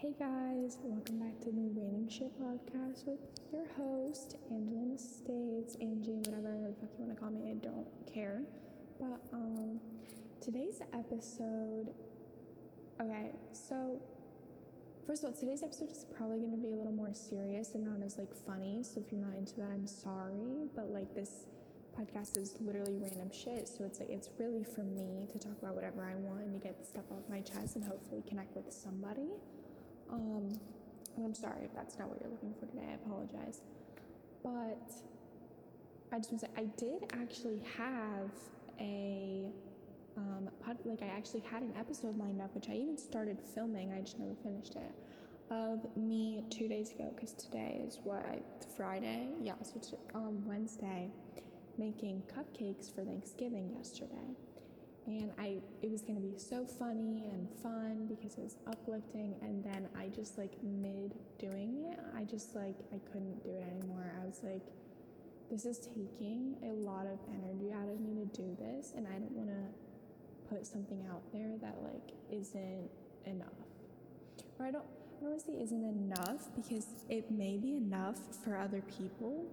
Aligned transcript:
Hey 0.00 0.14
guys, 0.18 0.78
welcome 0.82 1.18
back 1.18 1.38
to 1.40 1.50
the 1.52 1.68
Random 1.76 2.08
Shit 2.08 2.32
Podcast 2.40 3.04
with 3.04 3.20
your 3.52 3.66
host, 3.76 4.36
Angelina 4.50 4.96
States, 4.96 5.76
Angie, 5.78 6.16
whatever 6.24 6.56
the 6.56 6.72
fuck 6.80 6.88
you 6.96 7.04
want 7.04 7.14
to 7.14 7.20
call 7.20 7.28
me, 7.28 7.50
I 7.50 7.62
don't 7.62 7.86
care. 8.10 8.40
But 8.98 9.20
um, 9.34 9.78
today's 10.40 10.80
episode, 10.94 11.92
okay, 12.98 13.32
so 13.52 14.00
first 15.06 15.22
of 15.22 15.34
all, 15.34 15.36
today's 15.38 15.62
episode 15.62 15.90
is 15.90 16.06
probably 16.16 16.38
going 16.38 16.52
to 16.52 16.56
be 16.56 16.72
a 16.72 16.76
little 16.76 16.96
more 16.96 17.12
serious 17.12 17.74
and 17.74 17.84
not 17.84 18.02
as 18.02 18.16
like 18.16 18.32
funny. 18.46 18.82
So 18.82 19.04
if 19.04 19.12
you're 19.12 19.20
not 19.20 19.36
into 19.36 19.56
that, 19.56 19.68
I'm 19.70 19.86
sorry. 19.86 20.64
But 20.74 20.88
like 20.88 21.14
this 21.14 21.44
podcast 21.92 22.38
is 22.38 22.56
literally 22.58 22.96
random 22.96 23.28
shit. 23.30 23.68
So 23.68 23.84
it's 23.84 24.00
like 24.00 24.08
it's 24.08 24.30
really 24.38 24.64
for 24.64 24.80
me 24.80 25.28
to 25.30 25.38
talk 25.38 25.60
about 25.60 25.74
whatever 25.74 26.02
I 26.02 26.14
want 26.14 26.40
and 26.40 26.54
to 26.54 26.58
get 26.66 26.86
stuff 26.86 27.04
off 27.12 27.28
my 27.28 27.42
chest 27.42 27.76
and 27.76 27.84
hopefully 27.84 28.22
connect 28.26 28.56
with 28.56 28.72
somebody. 28.72 29.28
Um, 30.12 30.58
and 31.16 31.26
I'm 31.26 31.34
sorry 31.34 31.64
if 31.64 31.74
that's 31.74 31.98
not 31.98 32.08
what 32.08 32.20
you're 32.20 32.30
looking 32.30 32.54
for 32.58 32.66
today. 32.66 32.86
I 32.90 32.94
apologize. 32.94 33.60
But 34.42 34.92
I 36.12 36.18
just 36.18 36.32
want 36.32 36.40
to 36.40 36.46
say 36.46 36.52
I 36.56 36.64
did 36.76 37.04
actually 37.20 37.62
have 37.76 38.30
a 38.80 39.46
um, 40.16 40.50
pod, 40.64 40.78
like 40.84 41.02
I 41.02 41.06
actually 41.06 41.40
had 41.40 41.62
an 41.62 41.72
episode 41.78 42.18
lined 42.18 42.40
up, 42.40 42.54
which 42.54 42.68
I 42.68 42.74
even 42.74 42.98
started 42.98 43.38
filming. 43.54 43.92
I 43.92 44.00
just 44.00 44.18
never 44.18 44.34
finished 44.42 44.76
it. 44.76 44.92
Of 45.50 45.84
me 45.96 46.44
two 46.48 46.68
days 46.68 46.92
ago, 46.92 47.10
because 47.14 47.32
today 47.32 47.82
is 47.84 47.98
what 48.04 48.24
Friday. 48.76 49.30
Yeah, 49.42 49.54
so 49.62 49.80
t- 49.80 49.96
um, 50.14 50.46
Wednesday, 50.46 51.10
making 51.76 52.22
cupcakes 52.32 52.94
for 52.94 53.02
Thanksgiving 53.02 53.74
yesterday 53.76 54.36
and 55.06 55.30
I 55.38 55.56
it 55.82 55.90
was 55.90 56.02
gonna 56.02 56.20
be 56.20 56.34
so 56.36 56.64
funny 56.64 57.24
and 57.30 57.48
fun 57.62 58.06
because 58.08 58.34
it 58.34 58.42
was 58.42 58.56
uplifting. 58.66 59.34
And 59.42 59.64
then 59.64 59.88
I 59.98 60.08
just 60.08 60.38
like 60.38 60.52
mid 60.62 61.14
doing 61.38 61.90
it 61.90 61.98
I 62.16 62.24
just 62.24 62.54
like 62.54 62.76
I 62.92 62.98
couldn't 63.12 63.42
do 63.42 63.50
it 63.50 63.64
anymore. 63.70 64.12
I 64.20 64.26
was 64.26 64.40
like 64.42 64.62
this 65.50 65.64
is 65.64 65.78
taking 65.78 66.56
a 66.62 66.72
lot 66.72 67.06
of 67.06 67.18
energy 67.28 67.72
out 67.72 67.88
of 67.88 68.00
me 68.00 68.14
to 68.14 68.26
do 68.36 68.56
this 68.58 68.92
and 68.96 69.06
I 69.08 69.18
don't 69.18 69.32
want 69.32 69.48
to 69.48 70.54
put 70.54 70.66
something 70.66 71.04
out 71.10 71.22
there 71.32 71.56
that 71.60 71.76
like 71.82 72.14
isn't 72.30 72.88
enough. 73.26 73.48
Or 74.58 74.66
I 74.66 74.70
don't 74.70 74.84
I 74.84 75.22
don't 75.24 75.30
want 75.32 75.40
to 75.40 75.46
say 75.52 75.60
isn't 75.60 75.84
enough 75.84 76.48
because 76.56 76.86
it 77.08 77.30
may 77.30 77.58
be 77.58 77.76
enough 77.76 78.18
for 78.42 78.56
other 78.56 78.82
people 78.98 79.44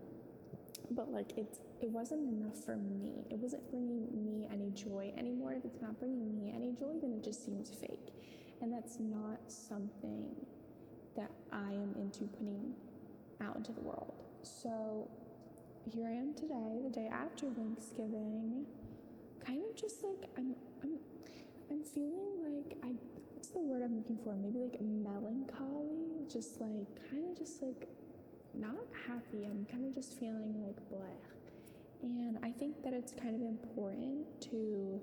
but 0.91 1.11
like 1.11 1.37
it's 1.37 1.59
it 1.81 1.89
wasn't 1.89 2.27
enough 2.27 2.57
for 2.65 2.75
me. 2.75 3.25
It 3.29 3.37
wasn't 3.37 3.69
bringing 3.69 4.07
me 4.23 4.47
any 4.51 4.71
joy 4.71 5.13
anymore. 5.17 5.53
If 5.53 5.65
it's 5.65 5.81
not 5.81 5.99
bringing 5.99 6.35
me 6.35 6.51
any 6.55 6.71
joy, 6.71 6.99
then 7.01 7.13
it 7.13 7.23
just 7.23 7.45
seems 7.45 7.69
fake. 7.69 8.13
And 8.61 8.73
that's 8.73 8.99
not 8.99 9.39
something 9.47 10.25
that 11.15 11.31
I 11.51 11.71
am 11.71 11.93
into 11.97 12.25
putting 12.25 12.73
out 13.41 13.55
into 13.55 13.71
the 13.71 13.81
world. 13.81 14.13
So 14.43 15.09
here 15.93 16.07
I 16.07 16.13
am 16.13 16.33
today, 16.33 16.81
the 16.83 16.89
day 16.89 17.09
after 17.11 17.47
Thanksgiving, 17.51 18.65
kind 19.45 19.61
of 19.69 19.75
just 19.75 20.03
like 20.03 20.29
I'm 20.37 20.55
I'm 20.83 20.97
I'm 21.69 21.83
feeling 21.83 22.41
like 22.43 22.77
I 22.83 22.93
what's 23.33 23.49
the 23.49 23.59
word 23.59 23.83
I'm 23.83 23.97
looking 23.97 24.17
for? 24.23 24.35
Maybe 24.35 24.59
like 24.59 24.81
melancholy, 24.81 26.25
just 26.31 26.59
like 26.59 26.87
kind 27.09 27.29
of 27.29 27.37
just 27.37 27.61
like 27.61 27.87
not 28.53 28.87
happy. 29.07 29.45
I'm 29.45 29.65
kind 29.71 29.85
of 29.85 29.93
just 29.93 30.19
feeling 30.19 30.55
like 30.65 30.77
blah. 30.89 31.05
And 32.03 32.37
I 32.43 32.51
think 32.51 32.83
that 32.83 32.93
it's 32.93 33.11
kind 33.11 33.35
of 33.35 33.41
important 33.41 34.25
to 34.51 35.01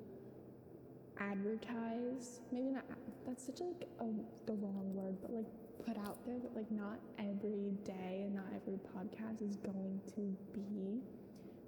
advertise, 1.19 2.41
maybe 2.53 2.71
not, 2.71 2.85
that's 3.27 3.47
such 3.47 3.61
like 3.61 3.89
a, 4.01 4.05
the 4.47 4.55
wrong 4.55 4.93
word, 4.95 5.17
but 5.23 5.33
like 5.33 5.47
put 5.85 5.99
out 5.99 6.19
there 6.27 6.39
that 6.39 6.55
like 6.57 6.71
not 6.71 6.99
every 7.19 7.73
day 7.85 8.23
and 8.25 8.35
not 8.35 8.47
every 8.55 8.79
podcast 8.95 9.43
is 9.43 9.57
going 9.57 10.01
to 10.15 10.37
be 10.55 11.01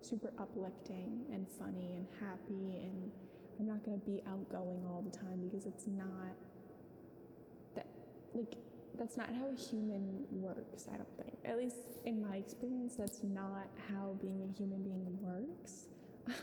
super 0.00 0.32
uplifting 0.38 1.24
and 1.32 1.46
funny 1.58 1.92
and 1.96 2.06
happy 2.20 2.78
and 2.84 3.10
I'm 3.58 3.66
not 3.66 3.84
going 3.84 3.98
to 3.98 4.06
be 4.06 4.22
outgoing 4.28 4.84
all 4.86 5.02
the 5.02 5.16
time 5.16 5.40
because 5.42 5.66
it's 5.66 5.86
not 5.86 6.36
that 7.74 7.86
like 8.34 8.54
that's 8.98 9.16
not 9.16 9.28
how 9.28 9.48
a 9.48 9.54
human 9.54 10.24
works, 10.30 10.86
I 10.92 10.96
don't 10.96 11.16
think. 11.16 11.38
At 11.44 11.58
least 11.58 11.76
in 12.04 12.26
my 12.26 12.36
experience, 12.36 12.94
that's 12.96 13.22
not 13.22 13.68
how 13.90 14.16
being 14.20 14.42
a 14.42 14.56
human 14.56 14.82
being 14.82 15.18
works. 15.20 15.86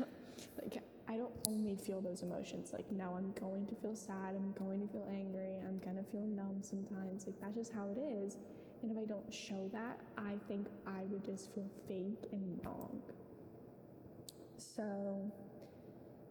like, 0.62 0.81
I 1.08 1.18
don't 1.18 1.34
only 1.47 1.75
feel 1.75 2.02
those 2.02 2.22
emotions. 2.22 2.72
Like, 2.74 2.90
no, 2.91 3.16
I'm 3.16 3.34
going 3.40 3.66
to 3.68 3.75
feel 3.75 3.96
sad, 3.96 4.36
I'm 4.36 4.53
going 4.53 4.81
to 4.81 4.88
feel 4.91 5.08
angry, 5.12 5.58
I'm 5.68 5.80
to 5.80 6.03
feel 6.12 6.22
numb 6.22 6.62
sometimes. 6.62 7.25
Like, 7.25 7.40
that's 7.41 7.56
just 7.56 7.74
how 7.74 7.90
it 7.90 7.97
is. 8.00 8.38
And 8.81 8.91
if 8.91 8.97
I 8.97 9.06
don't 9.06 9.34
show 9.34 9.70
that, 9.72 10.00
I 10.18 10.34
think 10.47 10.68
I 10.85 11.03
would 11.09 11.24
just 11.24 11.53
feel 11.53 11.70
fake 11.88 12.30
and 12.31 12.59
wrong. 12.66 13.02
So, 14.58 15.31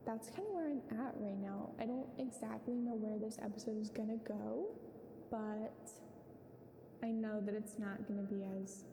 that's 0.04 0.28
kind 0.30 0.46
of 0.48 0.54
where 0.54 0.68
I'm 0.68 0.82
at 1.06 1.14
right 1.16 1.38
now. 1.40 1.70
I 1.80 1.86
don't 1.86 2.08
exactly 2.18 2.74
know 2.74 2.94
where 2.94 3.18
this 3.18 3.38
episode 3.42 3.80
is 3.80 3.88
gonna 3.88 4.18
go, 4.26 4.66
but 5.30 5.90
I 7.02 7.10
know 7.10 7.40
that 7.40 7.54
it's 7.54 7.78
not 7.78 8.06
going 8.06 8.20
to 8.24 8.32
be 8.32 8.44
as 8.62 8.84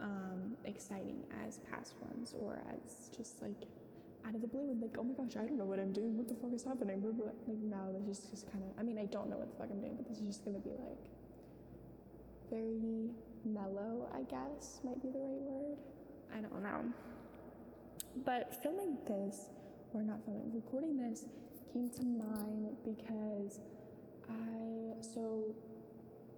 um, 0.00 0.56
exciting 0.64 1.22
as 1.46 1.58
past 1.70 1.94
ones 2.00 2.34
or 2.38 2.58
as 2.72 3.10
just 3.16 3.42
like 3.42 3.64
out 4.26 4.34
of 4.34 4.40
the 4.40 4.46
blue 4.46 4.70
and 4.70 4.80
like, 4.80 4.96
oh 4.98 5.04
my 5.04 5.14
gosh, 5.14 5.36
I 5.36 5.44
don't 5.46 5.58
know 5.58 5.64
what 5.64 5.78
I'm 5.78 5.92
doing. 5.92 6.16
What 6.16 6.28
the 6.28 6.34
fuck 6.34 6.52
is 6.52 6.64
happening? 6.64 7.02
Like, 7.04 7.58
no, 7.62 7.94
this 8.06 8.18
is 8.18 8.30
just 8.30 8.50
kind 8.50 8.64
of, 8.64 8.70
I 8.78 8.82
mean, 8.82 8.98
I 8.98 9.04
don't 9.06 9.30
know 9.30 9.36
what 9.36 9.50
the 9.50 9.56
fuck 9.56 9.68
I'm 9.70 9.80
doing, 9.80 9.96
but 9.96 10.08
this 10.08 10.18
is 10.18 10.26
just 10.26 10.44
going 10.44 10.56
to 10.56 10.62
be 10.62 10.70
like 10.70 11.04
very 12.50 13.10
mellow, 13.44 14.08
I 14.14 14.22
guess, 14.22 14.80
might 14.84 15.00
be 15.02 15.10
the 15.10 15.18
right 15.18 15.42
word. 15.42 15.78
I 16.34 16.40
don't 16.40 16.62
know. 16.62 16.92
But 18.24 18.62
filming 18.62 18.96
this, 19.06 19.50
or 19.92 20.02
not 20.02 20.24
filming, 20.24 20.50
recording 20.52 20.96
this 20.96 21.24
came 21.72 21.90
to 21.90 22.02
mind 22.02 22.76
because 22.84 23.60
I, 24.28 25.02
so 25.02 25.54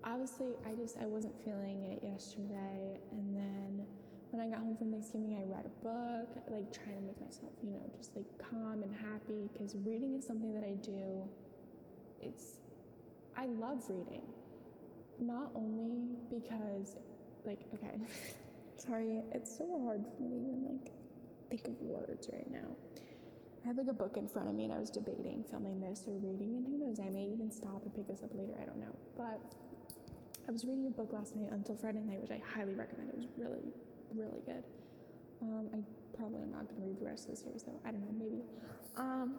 obviously 0.08 0.56
I 0.66 0.74
just 0.74 0.96
I 0.98 1.06
wasn't 1.06 1.34
feeling 1.44 1.84
it 1.92 2.02
yesterday 2.02 2.98
and 3.12 3.36
then 3.36 3.86
when 4.30 4.40
I 4.42 4.48
got 4.48 4.60
home 4.60 4.76
from 4.76 4.90
Thanksgiving 4.90 5.36
I 5.36 5.44
read 5.44 5.64
a 5.66 5.74
book 5.84 6.28
like 6.48 6.72
trying 6.72 6.96
to 6.96 7.02
make 7.02 7.20
myself 7.20 7.52
you 7.62 7.70
know 7.70 7.84
just 7.96 8.16
like 8.16 8.26
calm 8.38 8.82
and 8.82 8.94
happy 8.94 9.48
because 9.52 9.74
reading 9.84 10.16
is 10.16 10.26
something 10.26 10.52
that 10.54 10.64
I 10.64 10.74
do 10.80 11.28
it's 12.20 12.56
I 13.36 13.46
love 13.46 13.84
reading. 13.88 14.22
Not 15.20 15.50
only 15.54 16.16
because 16.30 16.96
like 17.44 17.60
okay 17.74 18.00
sorry 18.76 19.22
it's 19.32 19.56
so 19.56 19.80
hard 19.84 20.04
for 20.16 20.22
me 20.22 20.30
to 20.30 20.36
even 20.36 20.66
like 20.72 20.92
think 21.50 21.68
of 21.68 21.80
words 21.80 22.28
right 22.32 22.50
now. 22.50 22.76
I 23.64 23.68
had 23.68 23.76
like 23.76 23.88
a 23.88 23.92
book 23.92 24.16
in 24.16 24.28
front 24.28 24.48
of 24.48 24.54
me 24.54 24.64
and 24.64 24.72
I 24.72 24.78
was 24.78 24.90
debating 24.90 25.44
filming 25.50 25.80
this 25.80 26.04
or 26.06 26.14
reading 26.14 26.56
and 26.56 26.66
who 26.66 26.78
knows 26.78 26.98
I 27.00 27.10
may 27.10 27.24
even 27.26 27.50
stop 27.50 27.82
and 27.84 27.94
pick 27.94 28.08
this 28.08 28.22
up 28.22 28.30
later 28.34 28.54
I 28.60 28.64
don't 28.64 28.78
know. 28.78 28.94
But 29.16 29.40
I 30.48 30.50
was 30.50 30.64
reading 30.64 30.86
a 30.86 30.90
book 30.90 31.12
last 31.12 31.36
night 31.36 31.50
until 31.52 31.76
Friday 31.76 32.00
night, 32.00 32.22
which 32.22 32.30
I 32.30 32.40
highly 32.54 32.72
recommend. 32.72 33.10
It 33.10 33.16
was 33.16 33.26
really, 33.36 33.68
really 34.14 34.40
good. 34.46 34.64
Um, 35.42 35.68
I 35.74 35.78
probably 36.16 36.40
am 36.40 36.50
not 36.50 36.66
going 36.68 36.80
to 36.80 36.86
read 36.88 36.98
the 36.98 37.04
rest 37.04 37.28
of 37.28 37.32
the 37.32 37.36
series 37.36 37.64
though. 37.64 37.78
I 37.84 37.90
don't 37.92 38.00
know, 38.00 38.16
maybe. 38.16 38.42
Um, 38.96 39.34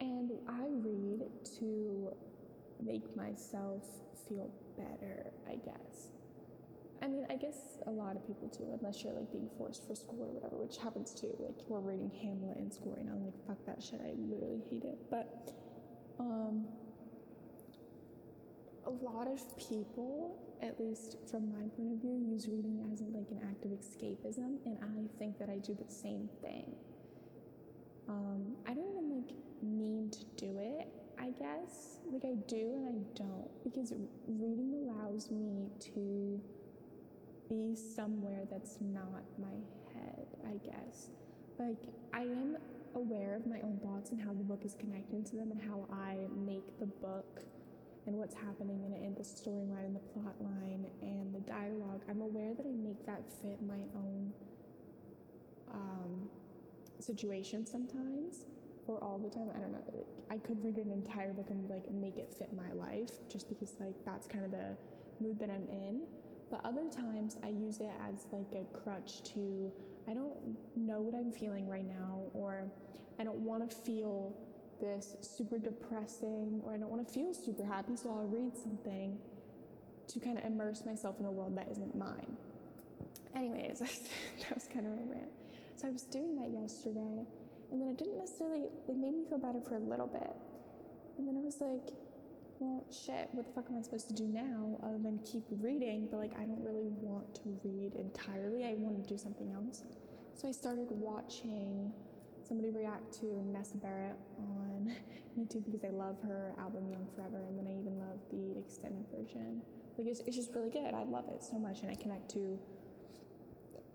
and 0.00 0.30
I 0.46 0.68
read 0.84 1.24
to 1.58 2.12
make 2.84 3.16
myself 3.16 3.82
feel 4.28 4.50
better, 4.76 5.32
I 5.48 5.56
guess. 5.56 6.12
I 7.02 7.08
mean, 7.08 7.26
I 7.30 7.36
guess 7.36 7.80
a 7.86 7.90
lot 7.90 8.14
of 8.14 8.26
people 8.26 8.48
do, 8.48 8.76
unless 8.78 9.02
you're 9.02 9.14
like 9.14 9.32
being 9.32 9.48
forced 9.56 9.88
for 9.88 9.94
school 9.94 10.20
or 10.20 10.34
whatever, 10.36 10.56
which 10.56 10.76
happens 10.76 11.14
too. 11.14 11.34
Like 11.38 11.56
we're 11.66 11.80
reading 11.80 12.12
Hamlet 12.20 12.58
in 12.58 12.70
school 12.70 12.94
now. 13.02 13.12
I'm 13.12 13.24
like, 13.24 13.46
fuck 13.46 13.64
that 13.64 13.82
shit. 13.82 14.00
I 14.04 14.12
literally 14.18 14.60
hate 14.68 14.84
it. 14.84 14.98
But 15.10 15.50
um, 16.18 16.66
a 18.86 18.90
lot 18.90 19.28
of 19.28 19.40
people, 19.58 20.38
at 20.62 20.78
least 20.80 21.16
from 21.30 21.50
my 21.52 21.68
point 21.76 21.92
of 21.92 22.00
view, 22.00 22.16
use 22.30 22.48
reading 22.48 22.88
as 22.92 23.00
like 23.02 23.30
an 23.30 23.40
act 23.48 23.64
of 23.64 23.70
escapism, 23.70 24.58
and 24.64 24.78
I 24.82 25.18
think 25.18 25.38
that 25.38 25.48
I 25.48 25.58
do 25.58 25.74
the 25.74 25.92
same 25.92 26.28
thing. 26.42 26.74
Um, 28.08 28.56
I 28.66 28.74
don't 28.74 28.88
even 28.88 29.10
like 29.10 29.34
need 29.62 30.12
to 30.12 30.24
do 30.36 30.58
it. 30.58 30.88
I 31.18 31.30
guess 31.38 31.98
like 32.10 32.24
I 32.24 32.34
do 32.48 32.74
and 32.74 32.88
I 32.88 33.18
don't 33.18 33.62
because 33.62 33.92
reading 34.26 34.88
allows 34.88 35.30
me 35.30 35.68
to 35.94 36.40
be 37.48 37.76
somewhere 37.76 38.44
that's 38.50 38.78
not 38.80 39.22
my 39.38 39.58
head. 39.92 40.26
I 40.46 40.56
guess 40.64 41.10
like 41.58 41.76
I 42.14 42.22
am 42.22 42.56
aware 42.94 43.36
of 43.36 43.46
my 43.46 43.60
own 43.60 43.78
thoughts 43.82 44.10
and 44.10 44.20
how 44.20 44.32
the 44.32 44.42
book 44.42 44.64
is 44.64 44.74
connected 44.74 45.26
to 45.26 45.36
them 45.36 45.50
and 45.52 45.60
how 45.60 45.86
I 45.92 46.16
make 46.46 46.78
the 46.80 46.86
book 46.86 47.42
and 48.06 48.16
what's 48.16 48.34
happening 48.34 48.82
in 48.84 48.92
it 48.92 49.02
and 49.02 49.16
the 49.16 49.22
storyline 49.22 49.84
and 49.84 49.94
the 49.94 50.00
plot 50.00 50.34
line 50.40 50.86
and 51.02 51.34
the 51.34 51.40
dialogue. 51.40 52.02
I'm 52.08 52.20
aware 52.20 52.54
that 52.54 52.66
I 52.66 52.72
make 52.72 53.04
that 53.06 53.22
fit 53.42 53.58
my 53.62 53.82
own 53.94 54.32
um, 55.72 56.28
situation 56.98 57.66
sometimes 57.66 58.44
for 58.86 59.02
all 59.02 59.18
the 59.18 59.30
time. 59.30 59.50
I 59.54 59.60
don't 59.60 59.72
know. 59.72 60.06
I 60.30 60.38
could 60.38 60.62
read 60.64 60.76
an 60.76 60.90
entire 60.90 61.32
book 61.32 61.50
and 61.50 61.68
like 61.68 61.90
make 61.90 62.16
it 62.16 62.32
fit 62.38 62.50
my 62.54 62.72
life 62.72 63.10
just 63.28 63.48
because 63.48 63.74
like 63.80 63.94
that's 64.04 64.26
kind 64.26 64.44
of 64.44 64.50
the 64.50 64.76
mood 65.20 65.38
that 65.38 65.50
I'm 65.50 65.68
in. 65.68 66.02
But 66.50 66.62
other 66.64 66.88
times 66.90 67.36
I 67.44 67.48
use 67.48 67.78
it 67.78 67.90
as 68.08 68.26
like 68.32 68.52
a 68.54 68.64
crutch 68.78 69.22
to 69.34 69.70
I 70.08 70.14
don't 70.14 70.56
know 70.74 71.00
what 71.00 71.14
I'm 71.14 71.30
feeling 71.30 71.68
right 71.68 71.86
now 71.86 72.22
or 72.32 72.64
I 73.18 73.24
don't 73.24 73.38
want 73.38 73.68
to 73.68 73.76
feel 73.76 74.34
this 74.80 75.14
super 75.20 75.58
depressing 75.58 76.60
or 76.64 76.74
I 76.74 76.78
don't 76.78 76.90
want 76.90 77.06
to 77.06 77.12
feel 77.12 77.34
super 77.34 77.64
happy 77.64 77.96
so 77.96 78.10
I'll 78.10 78.26
read 78.26 78.56
something 78.56 79.18
to 80.08 80.20
kind 80.20 80.38
of 80.38 80.44
immerse 80.44 80.84
myself 80.84 81.20
in 81.20 81.26
a 81.26 81.30
world 81.30 81.56
that 81.56 81.68
isn't 81.70 81.94
mine. 81.96 82.36
Anyways, 83.34 83.78
that 84.40 84.54
was 84.54 84.66
kind 84.72 84.86
of 84.86 84.92
a 84.92 84.96
rant. 84.96 85.30
So 85.76 85.88
I 85.88 85.90
was 85.90 86.02
doing 86.02 86.36
that 86.36 86.50
yesterday, 86.50 87.24
and 87.70 87.80
then 87.80 87.88
it 87.88 87.96
didn't 87.96 88.18
necessarily, 88.18 88.64
it 88.88 88.96
made 88.96 89.14
me 89.14 89.24
feel 89.28 89.38
better 89.38 89.60
for 89.60 89.76
a 89.76 89.78
little 89.78 90.08
bit. 90.08 90.34
And 91.16 91.28
then 91.28 91.36
I 91.36 91.40
was 91.40 91.60
like, 91.60 91.94
well, 92.58 92.84
shit, 92.90 93.28
what 93.32 93.46
the 93.46 93.52
fuck 93.52 93.70
am 93.70 93.78
I 93.78 93.82
supposed 93.82 94.08
to 94.08 94.14
do 94.14 94.24
now 94.24 94.78
other 94.82 94.98
than 94.98 95.18
keep 95.24 95.44
reading? 95.60 96.08
But 96.10 96.18
like, 96.18 96.32
I 96.38 96.44
don't 96.44 96.62
really 96.62 96.88
want 97.00 97.34
to 97.36 97.58
read 97.64 97.94
entirely. 97.94 98.64
I 98.66 98.74
want 98.74 99.02
to 99.02 99.08
do 99.08 99.16
something 99.16 99.50
else. 99.52 99.82
So 100.34 100.48
I 100.48 100.52
started 100.52 100.88
watching 100.90 101.92
somebody 102.50 102.70
react 102.70 103.12
to 103.20 103.26
Nessa 103.52 103.76
Barrett 103.76 104.16
on 104.36 104.92
YouTube 105.38 105.64
because 105.64 105.84
I 105.84 105.90
love 105.90 106.16
her 106.24 106.52
album 106.58 106.90
Young 106.90 107.06
Forever, 107.14 107.44
and 107.48 107.56
then 107.56 107.64
I 107.68 107.78
even 107.78 107.96
love 107.96 108.18
the 108.28 108.58
extended 108.58 109.06
version. 109.16 109.62
Like, 109.96 110.08
it's, 110.08 110.18
it's 110.26 110.34
just 110.34 110.50
really 110.52 110.68
good. 110.68 110.92
I 110.92 111.04
love 111.04 111.26
it 111.28 111.44
so 111.44 111.60
much, 111.60 111.82
and 111.82 111.90
I 111.92 111.94
connect 111.94 112.28
to 112.32 112.58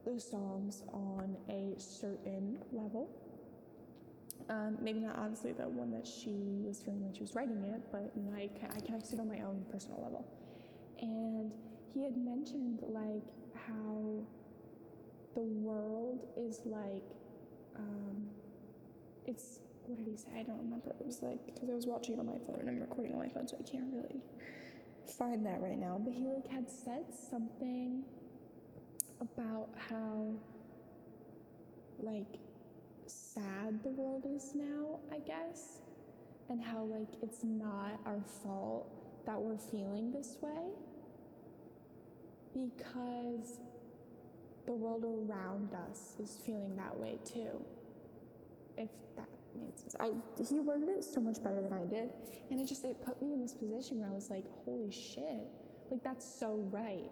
those 0.06 0.24
songs 0.24 0.84
on 0.94 1.36
a 1.50 1.78
certain 1.78 2.60
level. 2.72 3.10
Um, 4.48 4.78
maybe 4.80 5.00
not 5.00 5.18
obviously 5.18 5.52
the 5.52 5.68
one 5.68 5.92
that 5.92 6.08
she 6.08 6.64
was 6.66 6.80
feeling 6.80 7.04
when 7.04 7.14
she 7.14 7.22
was 7.22 7.36
writing 7.36 7.62
it, 7.62 7.82
but 7.92 8.10
you 8.16 8.24
know, 8.24 8.38
I, 8.38 8.50
I 8.74 8.80
connected 8.80 9.16
it 9.16 9.20
on 9.20 9.28
my 9.28 9.42
own 9.42 9.66
personal 9.70 10.02
level. 10.02 10.26
And 11.02 11.52
he 11.94 12.04
had 12.04 12.16
mentioned 12.16 12.80
like 12.88 13.26
how 13.68 14.24
the 15.34 15.42
world 15.42 16.26
is 16.38 16.62
like, 16.64 17.04
um, 17.76 18.28
it's, 19.26 19.60
what 19.86 19.98
did 19.98 20.08
he 20.08 20.18
say? 20.18 20.30
I 20.40 20.44
don't 20.44 20.58
remember. 20.58 20.92
It 21.00 21.06
was 21.06 21.22
like, 21.22 21.46
because 21.46 21.70
I 21.70 21.74
was 21.74 21.86
watching 21.86 22.16
it 22.16 22.20
on 22.20 22.26
my 22.26 22.38
phone 22.46 22.58
and 22.60 22.70
I'm 22.70 22.80
recording 22.80 23.14
on 23.14 23.20
my 23.20 23.30
phone, 23.30 23.48
so 23.48 23.58
I 23.60 23.70
can't 23.70 23.92
really 23.94 24.22
find 25.18 25.46
that 25.46 25.62
right 25.62 25.78
now. 25.78 26.02
But 26.04 26.14
he 26.14 26.26
like 26.26 26.48
had 26.48 26.70
said 26.70 27.06
something 27.30 28.04
about 29.22 29.70
how 29.90 30.34
like 32.00 32.40
sad 33.06 33.82
the 33.84 33.90
world 33.90 34.26
is 34.28 34.52
now, 34.56 35.00
I 35.12 35.20
guess, 35.20 35.80
and 36.50 36.62
how 36.62 36.84
like 36.84 37.10
it's 37.22 37.44
not 37.44 38.00
our 38.06 38.22
fault 38.44 38.90
that 39.26 39.40
we're 39.40 39.58
feeling 39.58 40.12
this 40.12 40.38
way 40.42 40.70
because 42.54 43.60
the 44.66 44.74
world 44.74 45.04
around 45.04 45.70
us 45.90 46.16
is 46.20 46.38
feeling 46.46 46.76
that 46.78 46.98
way 46.98 47.20
too. 47.26 47.64
If 48.78 48.90
that 49.16 49.28
sense. 49.78 49.96
I 50.00 50.12
he 50.44 50.60
worded 50.60 50.90
it 50.90 51.04
so 51.04 51.22
much 51.22 51.44
better 51.44 51.62
than 51.62 51.74
I 51.74 51.86
did. 51.86 52.10
And 52.52 52.60
it 52.60 52.68
just 52.68 52.84
it 52.86 53.04
put 53.06 53.22
me 53.22 53.34
in 53.34 53.42
this 53.42 53.54
position 53.54 54.00
where 54.00 54.10
I 54.10 54.14
was 54.14 54.30
like, 54.30 54.46
holy 54.66 54.92
shit. 54.92 55.48
Like 55.90 56.04
that's 56.04 56.26
so 56.40 56.68
right 56.72 57.12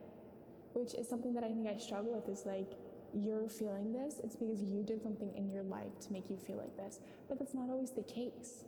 which 0.74 0.94
is 0.96 1.08
something 1.08 1.34
that 1.34 1.44
I 1.44 1.48
think 1.48 1.68
I 1.68 1.78
struggle 1.78 2.14
with 2.14 2.28
is 2.28 2.46
like 2.46 2.74
you're 3.14 3.48
feeling 3.48 3.94
this, 3.94 4.20
it's 4.24 4.36
because 4.36 4.62
you 4.62 4.84
did 4.84 5.02
something 5.02 5.32
in 5.36 5.50
your 5.50 5.64
life 5.64 6.00
to 6.02 6.12
make 6.12 6.30
you 6.30 6.38
feel 6.38 6.58
like 6.58 6.76
this. 6.76 7.00
But 7.30 7.38
that's 7.40 7.54
not 7.54 7.70
always 7.70 7.92
the 7.92 8.04
case. 8.04 8.66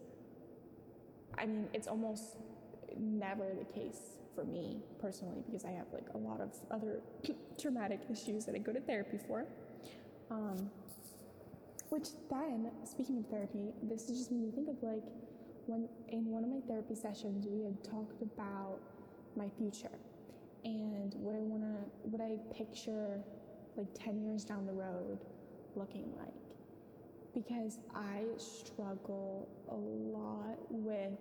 I 1.37 1.47
mean, 1.47 1.67
it's 1.73 1.87
almost 1.87 2.37
never 2.97 3.53
the 3.57 3.65
case 3.65 4.19
for 4.35 4.45
me 4.45 4.83
personally 5.01 5.41
because 5.45 5.65
I 5.65 5.71
have 5.71 5.87
like 5.91 6.07
a 6.13 6.17
lot 6.17 6.41
of 6.41 6.53
other 6.69 7.01
traumatic 7.59 8.01
issues 8.11 8.45
that 8.45 8.55
I 8.55 8.59
go 8.59 8.71
to 8.71 8.79
therapy 8.79 9.17
for. 9.17 9.45
Um, 10.29 10.69
which 11.89 12.09
then, 12.29 12.71
speaking 12.83 13.19
of 13.19 13.27
therapy, 13.27 13.73
this 13.83 14.09
is 14.09 14.17
just 14.17 14.31
made 14.31 14.41
me 14.41 14.51
think 14.51 14.69
of 14.69 14.81
like 14.81 15.03
when 15.67 15.87
in 16.09 16.25
one 16.25 16.43
of 16.43 16.49
my 16.49 16.59
therapy 16.67 16.95
sessions 16.95 17.47
we 17.49 17.63
had 17.63 17.83
talked 17.83 18.21
about 18.21 18.79
my 19.35 19.49
future 19.57 19.97
and 20.63 21.13
what 21.15 21.35
I 21.35 21.39
want 21.39 21.63
to, 21.63 22.09
what 22.09 22.21
I 22.21 22.37
picture 22.55 23.19
like 23.77 23.87
10 23.93 24.23
years 24.23 24.43
down 24.43 24.65
the 24.65 24.73
road 24.73 25.19
looking 25.75 26.11
like. 26.17 26.33
Because 27.33 27.79
I 27.93 28.23
struggle 28.37 29.47
a 29.69 29.75
lot 29.75 30.57
with 30.69 31.11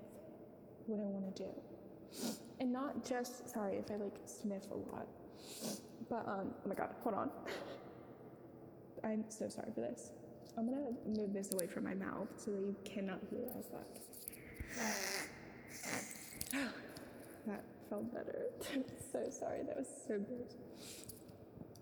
what 0.87 1.01
I 1.01 1.07
want 1.07 1.35
to 1.37 1.43
do. 1.43 1.51
And 2.61 2.73
not 2.73 3.05
just, 3.05 3.51
sorry 3.53 3.77
if 3.77 3.91
I 3.91 3.97
like 3.97 4.17
sniff 4.27 4.71
a 4.71 4.77
lot, 4.95 5.09
but 6.09 6.27
um, 6.29 6.55
oh 6.65 6.69
my 6.69 6.75
god, 6.75 6.95
hold 7.03 7.17
on. 7.17 7.31
I'm 9.05 9.25
so 9.29 9.49
sorry 9.49 9.71
for 9.75 9.81
this. 9.81 10.11
I'm 10.56 10.67
gonna 10.67 10.93
move 11.06 11.33
this 11.33 11.53
away 11.53 11.67
from 11.67 11.85
my 11.85 11.95
mouth 11.95 12.29
so 12.37 12.53
that 12.53 12.61
you 12.61 12.77
cannot 12.85 13.19
hear 13.31 13.47
as 13.59 13.67
that. 13.69 13.87
that 17.47 17.65
felt 17.89 18.12
better. 18.15 18.47
so 19.12 19.29
sorry. 19.31 19.62
That 19.67 19.77
was 19.77 19.89
so 20.06 20.19
gross. 20.19 20.55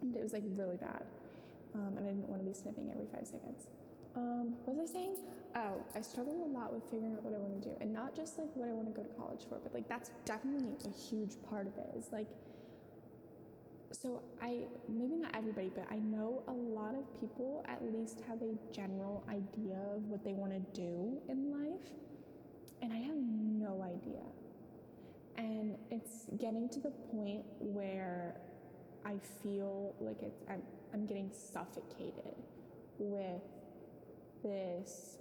And 0.00 0.16
it 0.16 0.22
was 0.22 0.32
like 0.32 0.42
really 0.56 0.76
bad. 0.76 1.04
Um, 1.74 1.96
and 1.96 2.06
I 2.06 2.10
didn't 2.10 2.28
want 2.28 2.42
to 2.42 2.46
be 2.46 2.54
sniffing 2.54 2.90
every 2.90 3.06
five 3.12 3.26
seconds. 3.26 3.66
Um, 4.14 4.54
what 4.64 4.76
was 4.76 4.90
I 4.90 4.92
saying? 4.92 5.16
Oh, 5.56 5.80
I 5.94 6.00
struggle 6.00 6.44
a 6.44 6.50
lot 6.52 6.72
with 6.72 6.84
figuring 6.84 7.14
out 7.14 7.22
what 7.22 7.34
I 7.34 7.38
want 7.38 7.62
to 7.62 7.69
do, 7.69 7.74
and 7.80 7.92
not 7.92 8.14
just 8.14 8.38
like 8.38 8.48
what 8.54 8.69
I 8.69 8.72
want 8.72 8.88
to 8.88 8.92
go 8.92 9.02
to 9.02 9.14
college 9.14 9.40
for, 9.48 9.56
but 9.62 9.72
like 9.72 9.88
that's 9.88 10.10
definitely 10.24 10.76
a 10.84 10.92
huge 10.92 11.36
part 11.48 11.66
of 11.66 11.72
it. 11.78 11.96
Is 11.96 12.12
like, 12.12 12.28
so 13.92 14.22
I 14.40 14.64
maybe 14.88 15.16
not 15.16 15.34
everybody, 15.36 15.70
but 15.74 15.86
I 15.90 15.96
know 15.96 16.42
a 16.48 16.52
lot 16.52 16.94
of 16.94 17.20
people 17.20 17.64
at 17.68 17.80
least 17.94 18.20
have 18.28 18.40
a 18.42 18.54
general 18.72 19.24
idea 19.28 19.78
of 19.94 20.04
what 20.06 20.24
they 20.24 20.32
want 20.32 20.52
to 20.52 20.80
do 20.80 21.18
in 21.28 21.50
life, 21.50 21.90
and 22.80 22.92
I 22.92 22.96
have 22.96 23.16
no 23.16 23.82
idea. 23.82 24.22
And 25.36 25.76
it's 25.90 26.26
getting 26.38 26.68
to 26.70 26.80
the 26.80 26.90
point 26.90 27.44
where 27.58 28.36
I 29.04 29.14
feel 29.42 29.94
like 30.00 30.22
it's, 30.22 30.42
I'm, 30.48 30.62
I'm 30.92 31.06
getting 31.06 31.30
suffocated 31.32 32.36
with 32.98 33.42
this 34.42 35.16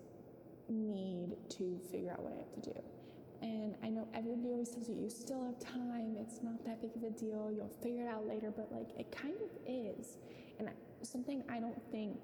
need 0.70 1.36
to 1.50 1.80
figure 1.92 2.12
out 2.12 2.22
what 2.22 2.34
I 2.34 2.38
have 2.38 2.64
to 2.64 2.70
do. 2.74 3.01
And 3.42 3.76
I 3.84 3.90
know 3.90 4.08
everybody 4.14 4.52
always 4.52 4.70
tells 4.70 4.88
you, 4.88 4.96
you 4.96 5.10
still 5.10 5.44
have 5.44 5.60
time, 5.60 6.16
it's 6.20 6.44
not 6.44 6.64
that 6.66 6.82
big 6.82 6.92
of 6.96 7.04
a 7.04 7.10
deal, 7.10 7.52
you'll 7.52 7.74
figure 7.82 8.04
it 8.04 8.08
out 8.08 8.28
later, 8.28 8.54
but 8.56 8.72
like 8.72 8.90
it 9.00 9.12
kind 9.12 9.34
of 9.34 9.50
is. 9.68 10.18
And 10.60 10.70
something 11.02 11.44
I 11.50 11.60
don't 11.60 11.82
think, 11.92 12.18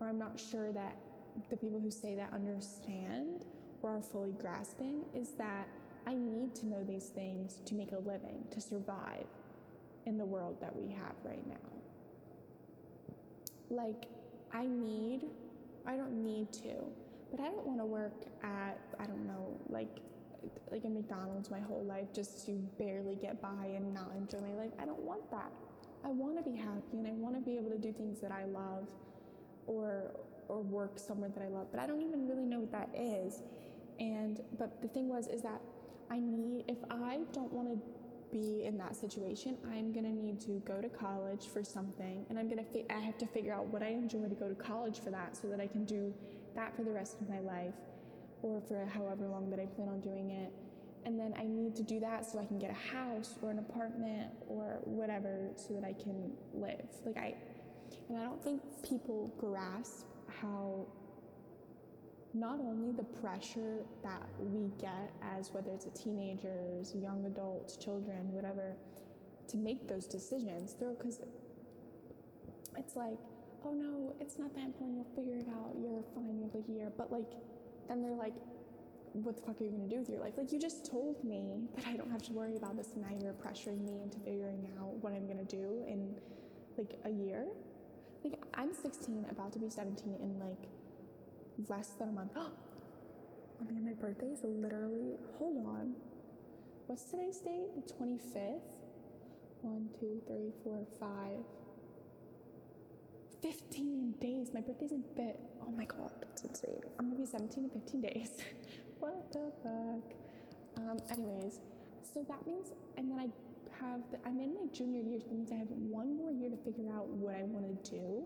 or 0.00 0.08
I'm 0.08 0.18
not 0.18 0.38
sure 0.38 0.70
that 0.72 0.96
the 1.48 1.56
people 1.56 1.80
who 1.80 1.90
say 1.90 2.14
that 2.14 2.32
understand 2.32 3.46
or 3.82 3.96
are 3.96 4.02
fully 4.02 4.32
grasping 4.32 5.04
is 5.14 5.30
that 5.38 5.66
I 6.06 6.14
need 6.14 6.54
to 6.56 6.66
know 6.66 6.84
these 6.84 7.06
things 7.06 7.60
to 7.64 7.74
make 7.74 7.92
a 7.92 7.98
living, 7.98 8.44
to 8.50 8.60
survive 8.60 9.26
in 10.06 10.18
the 10.18 10.24
world 10.24 10.56
that 10.60 10.74
we 10.74 10.90
have 10.92 11.14
right 11.24 11.46
now. 11.46 11.54
Like, 13.70 14.06
I 14.52 14.66
need, 14.66 15.24
I 15.86 15.96
don't 15.96 16.22
need 16.24 16.52
to, 16.54 16.74
but 17.30 17.40
I 17.40 17.44
don't 17.44 17.66
want 17.66 17.78
to 17.80 17.84
work 17.84 18.24
at, 18.42 18.78
I 18.98 19.04
don't 19.04 19.26
know, 19.26 19.58
like, 19.68 20.00
like 20.70 20.84
a 20.84 20.88
McDonald's 20.88 21.50
my 21.50 21.60
whole 21.60 21.84
life 21.84 22.12
just 22.12 22.46
to 22.46 22.52
barely 22.78 23.16
get 23.16 23.40
by 23.40 23.72
and 23.74 23.92
not 23.92 24.12
enjoy 24.16 24.40
my 24.40 24.54
life. 24.54 24.70
I 24.78 24.84
don't 24.84 25.00
want 25.00 25.30
that. 25.30 25.50
I 26.04 26.08
want 26.08 26.36
to 26.42 26.48
be 26.48 26.56
happy 26.56 26.98
and 26.98 27.06
I 27.06 27.12
want 27.12 27.34
to 27.34 27.40
be 27.40 27.56
able 27.56 27.70
to 27.70 27.78
do 27.78 27.92
things 27.92 28.20
that 28.20 28.32
I 28.32 28.44
love 28.44 28.88
or 29.66 30.12
or 30.48 30.62
work 30.62 30.98
somewhere 30.98 31.28
that 31.34 31.42
I 31.42 31.48
love, 31.48 31.66
but 31.70 31.80
I 31.80 31.86
don't 31.86 32.00
even 32.00 32.26
really 32.26 32.46
know 32.46 32.60
what 32.60 32.72
that 32.72 32.88
is. 32.94 33.42
And 34.00 34.40
but 34.58 34.80
the 34.80 34.88
thing 34.88 35.08
was 35.08 35.26
is 35.26 35.42
that 35.42 35.60
I 36.10 36.18
need, 36.18 36.64
if 36.68 36.78
I 36.90 37.20
don't 37.32 37.52
want 37.52 37.68
to 37.68 37.78
be 38.30 38.64
in 38.64 38.78
that 38.78 38.96
situation, 38.96 39.56
I'm 39.70 39.92
gonna 39.92 40.12
need 40.12 40.40
to 40.42 40.62
go 40.66 40.80
to 40.80 40.88
college 40.88 41.46
for 41.52 41.62
something, 41.64 42.24
and 42.28 42.38
I'm 42.38 42.48
gonna, 42.48 42.64
fi- 42.64 42.86
I 42.90 43.00
have 43.00 43.18
to 43.18 43.26
figure 43.26 43.52
out 43.52 43.66
what 43.66 43.82
I 43.82 43.88
enjoy 43.88 44.28
to 44.28 44.34
go 44.34 44.48
to 44.48 44.54
college 44.54 45.00
for 45.00 45.10
that, 45.10 45.36
so 45.36 45.48
that 45.48 45.60
I 45.60 45.66
can 45.66 45.84
do 45.84 46.14
that 46.54 46.74
for 46.76 46.82
the 46.82 46.90
rest 46.90 47.20
of 47.20 47.28
my 47.28 47.40
life, 47.40 47.74
or 48.42 48.60
for 48.60 48.86
however 48.86 49.26
long 49.28 49.50
that 49.50 49.60
I 49.60 49.66
plan 49.66 49.88
on 49.88 50.00
doing 50.00 50.30
it. 50.30 50.52
And 51.04 51.18
then 51.18 51.32
I 51.38 51.44
need 51.44 51.74
to 51.76 51.82
do 51.82 52.00
that 52.00 52.26
so 52.26 52.38
I 52.38 52.44
can 52.44 52.58
get 52.58 52.70
a 52.70 52.96
house 52.96 53.38
or 53.40 53.50
an 53.50 53.58
apartment 53.58 54.30
or 54.46 54.80
whatever, 54.84 55.50
so 55.56 55.74
that 55.74 55.84
I 55.84 55.92
can 55.92 56.32
live. 56.52 56.86
Like 57.06 57.16
I, 57.16 57.34
and 58.08 58.18
I 58.18 58.24
don't 58.24 58.42
think 58.42 58.60
people 58.86 59.32
grasp 59.38 60.06
how 60.40 60.86
not 62.34 62.60
only 62.60 62.92
the 62.92 63.04
pressure 63.04 63.78
that 64.02 64.22
we 64.38 64.70
get 64.78 65.10
as 65.22 65.50
whether 65.52 65.70
it's 65.70 65.86
a 65.86 65.90
teenagers, 65.90 66.94
young 66.94 67.24
adults, 67.24 67.76
children, 67.76 68.30
whatever, 68.32 68.76
to 69.48 69.56
make 69.56 69.88
those 69.88 70.06
decisions, 70.06 70.74
because 70.74 71.20
it's 72.76 72.96
like, 72.96 73.18
oh 73.64 73.72
no, 73.72 74.14
it's 74.20 74.38
not 74.38 74.54
that 74.54 74.64
important, 74.64 74.98
you'll 74.98 75.16
figure 75.16 75.38
it 75.38 75.48
out, 75.48 75.74
you're 75.80 76.02
fine, 76.14 76.38
you 76.38 76.50
have 76.52 76.54
a 76.54 76.70
year. 76.70 76.92
But 76.96 77.10
like, 77.10 77.32
then 77.88 78.02
they're 78.02 78.12
like, 78.12 78.34
what 79.12 79.36
the 79.36 79.42
fuck 79.42 79.60
are 79.60 79.64
you 79.64 79.70
gonna 79.70 79.88
do 79.88 79.98
with 79.98 80.08
your 80.08 80.20
life? 80.20 80.34
Like, 80.36 80.52
you 80.52 80.58
just 80.58 80.90
told 80.90 81.22
me 81.24 81.68
that 81.74 81.86
I 81.86 81.96
don't 81.96 82.10
have 82.10 82.22
to 82.24 82.32
worry 82.32 82.56
about 82.56 82.76
this, 82.76 82.92
and 82.92 83.02
now 83.02 83.16
you're 83.20 83.32
pressuring 83.32 83.84
me 83.84 84.02
into 84.02 84.18
figuring 84.18 84.68
out 84.78 84.94
what 85.02 85.12
I'm 85.12 85.26
gonna 85.26 85.44
do 85.44 85.84
in 85.88 86.14
like 86.76 86.98
a 87.04 87.10
year. 87.10 87.46
Like, 88.22 88.38
I'm 88.54 88.72
16, 88.74 89.26
about 89.30 89.52
to 89.54 89.58
be 89.58 89.70
17 89.70 90.14
in 90.20 90.38
like 90.38 90.68
less 91.68 91.88
than 91.98 92.08
a 92.10 92.12
month. 92.12 92.32
Oh, 93.60 93.66
I 93.68 93.72
mean, 93.72 93.84
my 93.84 93.92
birthday 93.92 94.26
is 94.26 94.38
literally, 94.44 95.16
hold 95.36 95.66
on. 95.66 95.94
What's 96.86 97.02
today's 97.02 97.38
date? 97.38 97.74
The 97.74 97.92
25th? 97.92 98.60
One, 99.62 99.88
two, 99.98 100.22
three, 100.28 100.52
four, 100.62 100.86
five. 101.00 101.42
15 103.42 104.14
days. 104.20 104.50
My 104.52 104.60
birthday's 104.60 104.92
in 104.92 105.04
fit. 105.16 105.38
Oh 105.62 105.70
my 105.70 105.84
god, 105.84 106.10
that's 106.20 106.42
insane. 106.42 106.80
I'm 106.98 107.06
gonna 107.06 107.20
be 107.20 107.26
17 107.26 107.64
in 107.64 107.70
15 107.70 108.00
days. 108.00 108.30
what 108.98 109.32
the 109.32 109.52
fuck? 109.62 110.12
Um, 110.76 110.98
anyways, 111.10 111.60
so 112.02 112.24
that 112.28 112.46
means, 112.46 112.72
and 112.96 113.10
then 113.10 113.18
I 113.18 113.28
have, 113.84 114.00
the, 114.10 114.18
I'm 114.26 114.40
in 114.40 114.54
my 114.54 114.66
junior 114.72 115.02
year, 115.02 115.20
so 115.20 115.26
that 115.26 115.34
means 115.34 115.52
I 115.52 115.56
have 115.56 115.68
one 115.68 116.16
more 116.16 116.30
year 116.30 116.50
to 116.50 116.56
figure 116.56 116.92
out 116.92 117.08
what 117.08 117.34
I 117.34 117.42
want 117.44 117.84
to 117.84 117.90
do 117.90 118.24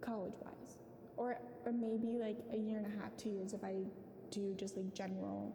college 0.00 0.34
wise. 0.44 0.78
Or, 1.16 1.38
or 1.64 1.72
maybe 1.72 2.18
like 2.18 2.36
a 2.52 2.56
year 2.56 2.78
and 2.78 2.86
a 2.86 3.00
half, 3.00 3.16
two 3.16 3.30
years 3.30 3.52
if 3.52 3.64
I 3.64 3.76
do 4.30 4.54
just 4.54 4.76
like 4.76 4.92
general 4.94 5.54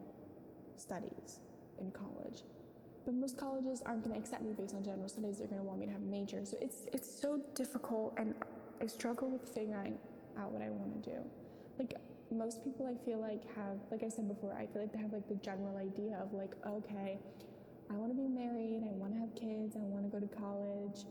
studies 0.75 1.39
in 1.79 1.91
college. 1.91 2.43
But 3.05 3.15
most 3.15 3.38
colleges 3.38 3.81
aren't 3.86 4.03
going 4.03 4.15
to 4.15 4.22
accept 4.22 4.43
me 4.43 4.53
based 4.53 4.75
on 4.75 4.84
general 4.84 5.10
studies. 5.10 5.39
They're 5.39 5.48
going 5.48 5.62
to 5.62 5.65
want 5.67 5.79
me 5.79 5.88
to 5.88 5.91
have 5.91 6.01
a 6.01 6.05
major. 6.05 6.46
So 6.46 6.58
it's 6.62 6.86
it's 6.93 7.10
so 7.10 7.41
difficult, 7.55 8.13
and 8.17 8.36
I 8.81 8.88
struggle 8.88 9.29
with 9.29 9.48
figuring 9.48 9.98
out 10.38 10.51
what 10.51 10.62
I 10.62 10.70
want 10.70 11.03
to 11.03 11.10
do. 11.10 11.17
Like 11.79 11.96
most 12.31 12.63
people, 12.63 12.88
I 12.88 12.96
feel 13.05 13.20
like 13.20 13.43
have, 13.55 13.77
like 13.91 14.03
I 14.03 14.10
said 14.10 14.27
before, 14.27 14.53
I 14.53 14.65
feel 14.67 14.81
like 14.81 14.93
they 14.93 15.00
have 15.00 15.12
like 15.12 15.27
the 15.27 15.36
general 15.36 15.77
idea 15.77 16.17
of 16.22 16.34
like, 16.34 16.53
okay, 16.65 17.20
I 17.89 17.93
want 17.96 18.12
to 18.12 18.17
be 18.17 18.27
married, 18.27 18.84
I 18.88 18.93
want 18.96 19.13
to 19.13 19.20
have 19.20 19.36
kids, 19.36 19.75
I 19.75 19.84
want 19.84 20.08
to 20.08 20.12
go 20.12 20.24
to 20.24 20.31
college, 20.39 21.03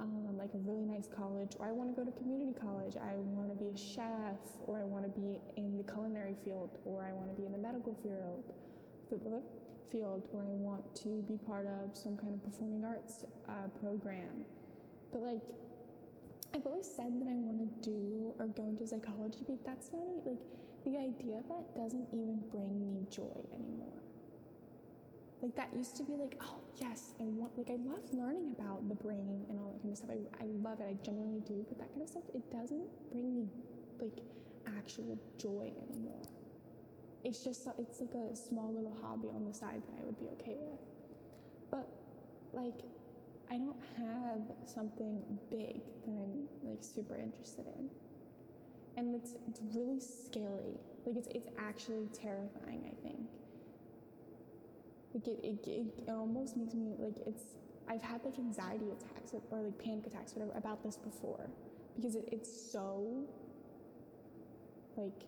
um, 0.00 0.36
like 0.36 0.50
a 0.54 0.58
really 0.58 0.82
nice 0.82 1.06
college, 1.06 1.54
or 1.58 1.66
I 1.66 1.72
want 1.72 1.94
to 1.94 1.96
go 1.96 2.04
to 2.04 2.10
community 2.18 2.58
college, 2.58 2.96
I 2.96 3.14
want 3.16 3.50
to 3.50 3.56
be 3.56 3.70
a 3.70 3.78
chef, 3.78 4.42
or 4.66 4.80
I 4.80 4.84
want 4.84 5.04
to 5.06 5.12
be 5.14 5.38
in 5.56 5.78
the 5.78 5.86
culinary 5.86 6.34
field, 6.44 6.70
or 6.84 7.06
I 7.06 7.12
want 7.12 7.30
to 7.30 7.36
be 7.38 7.46
in 7.46 7.52
the 7.52 7.62
medical 7.62 7.94
field 8.02 8.42
field 9.90 10.28
or 10.32 10.42
I 10.42 10.54
want 10.54 10.94
to 11.02 11.24
be 11.28 11.38
part 11.46 11.66
of 11.66 11.96
some 11.96 12.16
kind 12.16 12.34
of 12.34 12.42
performing 12.44 12.84
arts 12.84 13.24
uh, 13.48 13.68
program. 13.80 14.44
But 15.12 15.22
like, 15.22 15.42
I've 16.54 16.66
always 16.66 16.86
said 16.86 17.12
that 17.20 17.28
I 17.28 17.36
want 17.36 17.60
to 17.60 17.90
do 17.90 18.32
or 18.38 18.46
go 18.46 18.64
into 18.68 18.86
psychology, 18.86 19.44
but 19.46 19.64
that's 19.64 19.92
not 19.92 20.02
it. 20.02 20.28
like 20.28 20.42
the 20.84 20.96
idea 20.96 21.38
of 21.38 21.48
that 21.48 21.76
doesn't 21.76 22.08
even 22.12 22.40
bring 22.50 22.80
me 22.80 23.04
joy 23.10 23.36
anymore. 23.52 24.00
Like 25.42 25.54
that 25.56 25.68
used 25.76 25.96
to 25.96 26.02
be 26.02 26.14
like, 26.16 26.36
oh 26.40 26.58
yes, 26.76 27.14
I 27.20 27.24
want 27.24 27.56
like 27.56 27.70
I 27.70 27.78
love 27.84 28.02
learning 28.12 28.56
about 28.58 28.88
the 28.88 28.94
brain 28.94 29.44
and 29.48 29.58
all 29.58 29.72
that 29.72 29.82
kind 29.82 29.92
of 29.92 29.98
stuff. 29.98 30.10
I, 30.10 30.44
I 30.44 30.46
love 30.62 30.80
it, 30.80 30.86
I 30.88 30.96
genuinely 31.04 31.40
do, 31.46 31.64
but 31.68 31.78
that 31.78 31.90
kind 31.90 32.02
of 32.02 32.08
stuff 32.08 32.24
it 32.34 32.42
doesn't 32.50 32.88
bring 33.12 33.34
me 33.34 33.46
like 34.00 34.24
actual 34.66 35.18
joy 35.38 35.72
anymore 35.88 36.22
it's 37.24 37.44
just 37.44 37.66
it's 37.78 38.00
like 38.00 38.14
a 38.14 38.36
small 38.36 38.72
little 38.72 38.96
hobby 39.02 39.28
on 39.34 39.44
the 39.44 39.52
side 39.52 39.82
that 39.86 40.00
I 40.00 40.04
would 40.04 40.18
be 40.18 40.26
okay 40.40 40.56
with. 40.58 40.80
But 41.70 41.88
like 42.52 42.80
I 43.50 43.56
don't 43.56 43.80
have 43.96 44.40
something 44.66 45.22
big 45.50 45.80
that 46.04 46.12
I'm 46.12 46.48
like 46.62 46.82
super 46.82 47.16
interested 47.16 47.66
in. 47.78 47.88
And 48.96 49.14
it's 49.14 49.34
it's 49.48 49.60
really 49.74 50.00
scary. 50.00 50.78
Like 51.06 51.16
it's 51.16 51.28
it's 51.28 51.48
actually 51.58 52.08
terrifying, 52.12 52.82
I 52.84 52.94
think. 53.02 53.28
Like 55.14 55.26
it, 55.26 55.40
it, 55.42 55.66
it, 55.66 55.86
it 56.06 56.10
almost 56.10 56.56
makes 56.56 56.74
me 56.74 56.94
like 56.98 57.16
it's 57.26 57.42
I've 57.88 58.02
had 58.02 58.22
like 58.24 58.38
anxiety 58.38 58.86
attacks 58.92 59.32
or 59.50 59.62
like 59.62 59.78
panic 59.78 60.06
attacks 60.06 60.34
whatever 60.34 60.56
about 60.56 60.82
this 60.82 60.96
before 60.96 61.48
because 61.96 62.14
it, 62.16 62.28
it's 62.30 62.70
so 62.70 63.24
like 64.96 65.24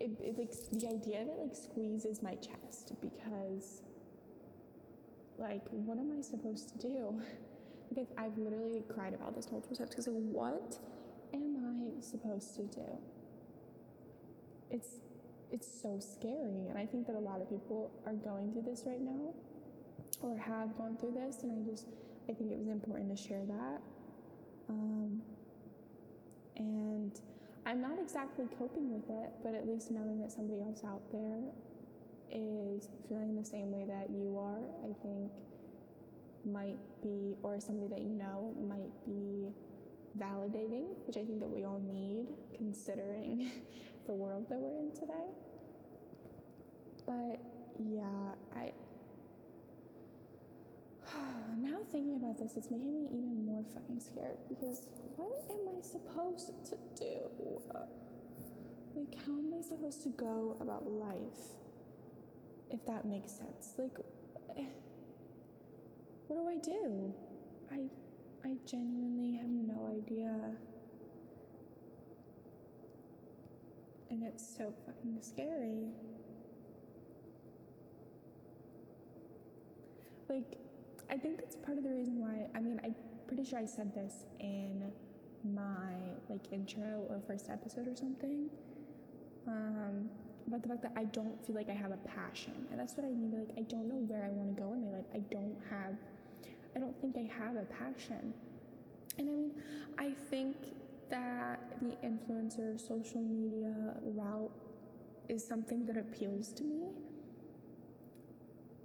it, 0.00 0.10
it 0.20 0.38
like 0.38 0.52
the 0.72 0.88
idea 0.88 1.22
of 1.22 1.28
it 1.28 1.38
like 1.38 1.54
squeezes 1.54 2.22
my 2.22 2.34
chest 2.34 2.92
because 3.00 3.82
like 5.38 5.62
what 5.70 5.98
am 5.98 6.12
I 6.16 6.22
supposed 6.22 6.68
to 6.70 6.78
do? 6.78 7.20
Like 7.96 8.08
I've, 8.18 8.32
I've 8.32 8.38
literally 8.38 8.82
cried 8.92 9.14
about 9.14 9.36
this 9.36 9.52
multiple 9.52 9.76
times 9.76 9.90
because 9.90 10.08
like 10.08 10.16
what 10.16 10.76
am 11.32 11.56
I 11.56 12.02
supposed 12.02 12.56
to 12.56 12.62
do? 12.62 12.98
It's 14.72 14.88
it's 15.52 15.68
so 15.82 16.00
scary 16.00 16.66
and 16.68 16.76
I 16.76 16.84
think 16.84 17.06
that 17.06 17.14
a 17.14 17.20
lot 17.20 17.40
of 17.40 17.48
people 17.48 17.92
are 18.04 18.14
going 18.14 18.52
through 18.52 18.62
this 18.62 18.82
right 18.86 19.00
now 19.00 19.32
or 20.20 20.36
have 20.36 20.76
gone 20.76 20.96
through 20.96 21.12
this 21.12 21.44
and 21.44 21.52
I 21.52 21.70
just 21.70 21.86
I 22.28 22.32
think 22.32 22.50
it 22.50 22.58
was 22.58 22.66
important 22.66 23.16
to 23.16 23.22
share 23.22 23.44
that. 23.46 23.80
Um, 24.68 25.22
and 26.56 27.12
I'm 27.66 27.82
not 27.82 27.98
exactly 28.00 28.46
coping 28.56 28.92
with 28.92 29.10
it, 29.10 29.30
but 29.42 29.52
at 29.52 29.66
least 29.66 29.90
knowing 29.90 30.20
that 30.20 30.30
somebody 30.30 30.60
else 30.60 30.82
out 30.86 31.02
there 31.10 31.42
is 32.30 32.88
feeling 33.08 33.34
the 33.34 33.44
same 33.44 33.72
way 33.72 33.84
that 33.88 34.08
you 34.08 34.38
are, 34.38 34.62
I 34.88 34.94
think 35.02 35.32
might 36.44 36.78
be, 37.02 37.34
or 37.42 37.58
somebody 37.58 37.88
that 37.88 38.02
you 38.02 38.14
know 38.14 38.54
might 38.68 38.94
be 39.04 39.50
validating, 40.16 40.94
which 41.08 41.16
I 41.16 41.24
think 41.24 41.40
that 41.40 41.50
we 41.50 41.64
all 41.64 41.82
need 41.92 42.26
considering 42.56 43.50
the 44.06 44.12
world 44.12 44.46
that 44.48 44.58
we're 44.60 44.78
in 44.78 44.92
today. 44.92 45.26
But 47.04 47.40
yeah, 47.84 48.34
I 48.54 48.70
now 51.58 51.78
thinking 51.90 52.16
about 52.16 52.38
this, 52.38 52.56
it's 52.56 52.70
making 52.70 52.94
me 52.94 53.06
even 53.12 53.44
more 53.44 53.64
fucking 53.74 54.00
scared 54.00 54.38
because 54.48 54.86
what 55.16 55.32
am 55.50 55.68
I 55.76 55.80
supposed 55.80 56.52
to 56.70 56.76
do? 56.98 57.60
Like, 58.94 59.14
how 59.26 59.32
am 59.32 59.52
I 59.56 59.60
supposed 59.60 60.02
to 60.04 60.08
go 60.10 60.56
about 60.60 60.90
life? 60.90 61.54
If 62.70 62.84
that 62.86 63.04
makes 63.04 63.32
sense. 63.32 63.74
Like, 63.76 63.96
what 66.26 66.36
do 66.36 66.48
I 66.48 66.56
do? 66.56 67.14
I, 67.70 67.90
I 68.48 68.56
genuinely 68.66 69.36
have 69.36 69.50
no 69.50 69.94
idea. 69.94 70.56
And 74.10 74.22
it's 74.22 74.56
so 74.56 74.72
fucking 74.86 75.18
scary. 75.20 75.88
Like, 80.28 80.58
I 81.10 81.16
think 81.16 81.38
that's 81.38 81.56
part 81.56 81.78
of 81.78 81.84
the 81.84 81.90
reason 81.90 82.20
why, 82.20 82.48
I 82.54 82.60
mean, 82.60 82.80
I'm 82.84 82.94
pretty 83.26 83.44
sure 83.44 83.58
I 83.58 83.66
said 83.66 83.94
this 83.94 84.24
in 84.40 84.90
my 85.54 85.94
like 86.28 86.52
intro 86.52 87.06
or 87.08 87.20
first 87.26 87.48
episode 87.48 87.88
or 87.88 87.96
something. 87.96 88.50
Um, 89.46 90.08
about 90.46 90.62
the 90.62 90.68
fact 90.68 90.82
that 90.82 90.92
I 90.96 91.04
don't 91.04 91.44
feel 91.44 91.56
like 91.56 91.68
I 91.68 91.74
have 91.74 91.92
a 91.92 91.98
passion. 92.08 92.66
And 92.70 92.80
that's 92.80 92.94
what 92.96 93.06
I 93.06 93.10
mean 93.10 93.32
like 93.36 93.56
I 93.56 93.62
don't 93.62 93.88
know 93.88 94.02
where 94.06 94.24
I 94.24 94.30
want 94.30 94.56
to 94.56 94.62
go 94.62 94.72
in 94.72 94.84
my 94.84 94.98
life. 94.98 95.06
I 95.14 95.18
don't 95.18 95.56
have 95.70 95.94
I 96.74 96.78
don't 96.78 96.98
think 97.00 97.16
I 97.16 97.44
have 97.44 97.56
a 97.56 97.64
passion. 97.64 98.34
And 99.18 99.28
I 99.28 99.32
mean, 99.32 99.50
I 99.98 100.12
think 100.30 100.56
that 101.08 101.60
the 101.80 101.96
influencer 102.06 102.78
social 102.78 103.22
media 103.22 103.94
route 104.02 104.50
is 105.28 105.46
something 105.46 105.86
that 105.86 105.96
appeals 105.96 106.52
to 106.52 106.64
me. 106.64 106.88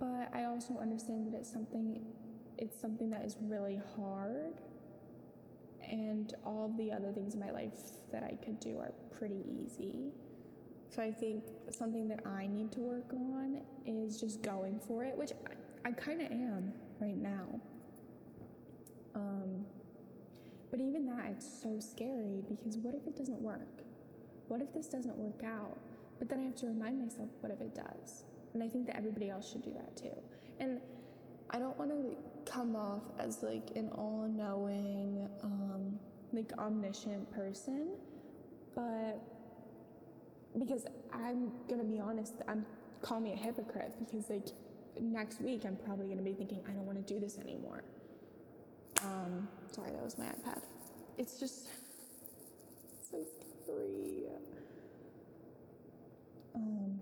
But 0.02 0.32
I 0.34 0.46
also 0.46 0.80
understand 0.82 1.28
that 1.28 1.38
it's 1.38 1.52
something 1.52 2.02
it's 2.58 2.80
something 2.80 3.10
that 3.12 3.24
is 3.24 3.38
really 3.40 3.80
hard 3.96 4.60
and 5.90 6.34
all 6.44 6.74
the 6.78 6.92
other 6.92 7.12
things 7.12 7.36
in 7.36 7.40
my 7.40 7.52
life 7.52 7.74
that 8.12 8.24
I 8.24 8.36
could 8.44 8.60
do 8.60 8.78
are 8.80 8.94
pretty 9.18 9.44
easy. 9.64 10.12
So 10.90 11.04
I 11.04 11.12
think 11.12 11.44
something 11.70 12.08
that 12.08 12.26
I 12.26 12.48
need 12.48 12.72
to 12.74 12.80
work 12.80 13.14
on 13.14 13.62
is 13.86 14.20
just 14.20 14.42
going 14.42 14.80
for 14.88 15.04
it, 15.04 15.16
which 15.18 15.32
I, 15.86 15.90
I 15.90 15.92
kind 15.92 16.22
of 16.22 16.32
am 16.32 16.74
right 17.00 17.18
now. 17.18 17.62
Um, 19.16 19.66
but 20.70 20.80
even 20.80 21.06
that, 21.08 21.26
it's 21.32 21.62
so 21.62 21.80
scary 21.80 22.44
because 22.48 22.78
what 22.78 22.96
if 22.96 23.06
it 23.08 23.16
doesn't 23.16 23.42
work? 23.42 23.84
What 24.48 24.62
if 24.62 24.74
this 24.74 24.88
doesn't 24.88 25.16
work 25.18 25.44
out? 25.44 25.78
But 26.20 26.30
then 26.30 26.40
I 26.40 26.44
have 26.44 26.56
to 26.58 26.68
remind 26.68 27.00
myself, 27.00 27.30
what 27.40 27.52
if 27.52 27.62
it 27.62 27.76
does? 27.76 28.24
And 28.54 28.62
I 28.62 28.68
think 28.68 28.88
that 28.88 28.98
everybody 28.98 29.30
else 29.30 29.50
should 29.52 29.64
do 29.64 29.74
that 29.74 29.96
too. 29.96 30.16
And 30.60 30.80
I 31.50 31.60
don't 31.60 31.78
want 31.78 31.92
to 31.92 32.52
come 32.52 32.76
off 32.76 33.04
as 33.20 33.44
like 33.44 33.72
an 33.76 33.90
all 33.96 34.28
knowing, 34.34 35.28
um, 35.44 36.00
like 36.34 36.52
omniscient 36.58 37.30
person, 37.32 37.90
but 38.76 39.20
because 40.58 40.86
I'm 41.14 41.52
gonna 41.70 41.84
be 41.84 42.00
honest, 42.00 42.34
I'm 42.48 42.66
call 43.02 43.20
me 43.20 43.34
a 43.34 43.36
hypocrite 43.36 43.94
because 44.00 44.30
like 44.30 44.48
next 45.00 45.42
week 45.42 45.64
I'm 45.66 45.76
probably 45.76 46.08
gonna 46.08 46.22
be 46.22 46.34
thinking 46.34 46.60
I 46.68 46.72
don't 46.72 46.86
want 46.86 47.06
to 47.06 47.14
do 47.14 47.20
this 47.20 47.38
anymore. 47.38 47.84
Um, 49.04 49.48
sorry, 49.72 49.92
that 49.92 50.04
was 50.04 50.18
my 50.18 50.26
iPad. 50.26 50.62
It's 51.18 51.40
just 51.40 51.68
so 53.10 53.18
three. 53.66 54.26
Um, 56.54 57.00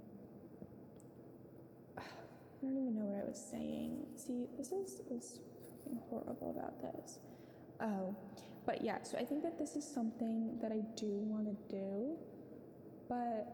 I 2.62 2.66
don't 2.66 2.78
even 2.78 2.96
know 2.96 3.06
what 3.06 3.24
I 3.24 3.28
was 3.28 3.40
saying. 3.40 4.06
See, 4.16 4.48
this 4.58 4.72
is 4.72 5.02
was 5.10 5.40
horrible 6.10 6.56
about 6.58 6.82
this. 6.82 7.20
Oh, 7.82 8.16
but 8.66 8.84
yeah, 8.84 9.02
so 9.04 9.18
I 9.18 9.24
think 9.24 9.44
that 9.44 9.58
this 9.58 9.76
is 9.76 9.88
something 9.88 10.60
that 10.62 10.72
I 10.72 10.82
do 10.96 11.08
want 11.08 11.48
to 11.48 11.56
do, 11.74 12.18
but 13.08 13.48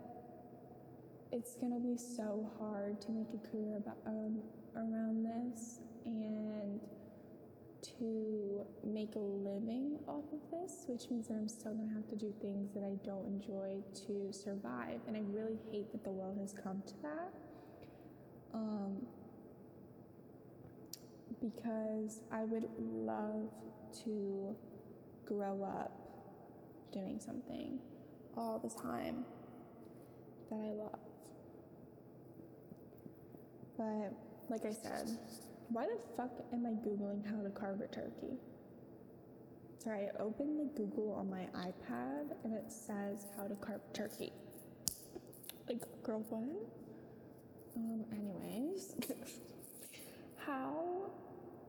it's 1.31 1.55
gonna 1.55 1.79
be 1.79 1.97
so 1.97 2.51
hard 2.59 3.00
to 3.01 3.12
make 3.12 3.27
a 3.33 3.47
career 3.50 3.77
about 3.77 3.97
um, 4.07 4.39
around 4.75 5.24
this 5.24 5.79
and 6.05 6.79
to 8.00 8.65
make 8.83 9.15
a 9.15 9.19
living 9.19 10.00
off 10.07 10.25
of 10.33 10.39
this, 10.51 10.85
which 10.88 11.09
means 11.12 11.27
that 11.27 11.35
I'm 11.35 11.47
still 11.47 11.74
gonna 11.74 11.93
have 11.93 12.07
to 12.09 12.15
do 12.15 12.33
things 12.41 12.74
that 12.74 12.83
I 12.83 12.95
don't 13.05 13.27
enjoy 13.27 13.77
to 14.07 14.33
survive. 14.33 15.01
And 15.07 15.15
I 15.15 15.21
really 15.29 15.59
hate 15.71 15.91
that 15.91 16.03
the 16.03 16.12
world 16.12 16.38
has 16.39 16.53
come 16.53 16.81
to 16.88 16.93
that. 17.03 17.33
Um, 18.55 19.05
because 21.41 22.21
I 22.31 22.45
would 22.45 22.69
love 22.79 23.50
to 24.05 24.55
grow 25.25 25.62
up 25.63 25.91
doing 26.93 27.19
something 27.19 27.79
all 28.38 28.59
the 28.59 28.69
time 28.81 29.25
that 30.50 30.55
I 30.55 30.71
love. 30.71 31.00
But 33.77 34.13
like 34.50 34.65
I 34.65 34.71
said, 34.71 35.09
why 35.69 35.85
the 35.85 36.00
fuck 36.15 36.31
am 36.53 36.65
I 36.65 36.69
Googling 36.88 37.25
how 37.29 37.43
to 37.43 37.50
carve 37.50 37.81
a 37.81 37.88
turkey? 37.88 38.38
Sorry, 39.83 40.07
I 40.07 40.21
opened 40.21 40.59
the 40.59 40.81
Google 40.81 41.13
on 41.13 41.29
my 41.29 41.47
iPad 41.59 42.31
and 42.43 42.53
it 42.53 42.71
says 42.71 43.27
how 43.38 43.47
to 43.47 43.55
carve 43.55 43.81
turkey. 43.93 44.31
Like, 45.67 45.81
girl, 46.03 46.24
what? 46.29 46.85
Um, 47.75 48.05
anyways, 48.12 48.96
how 50.46 51.12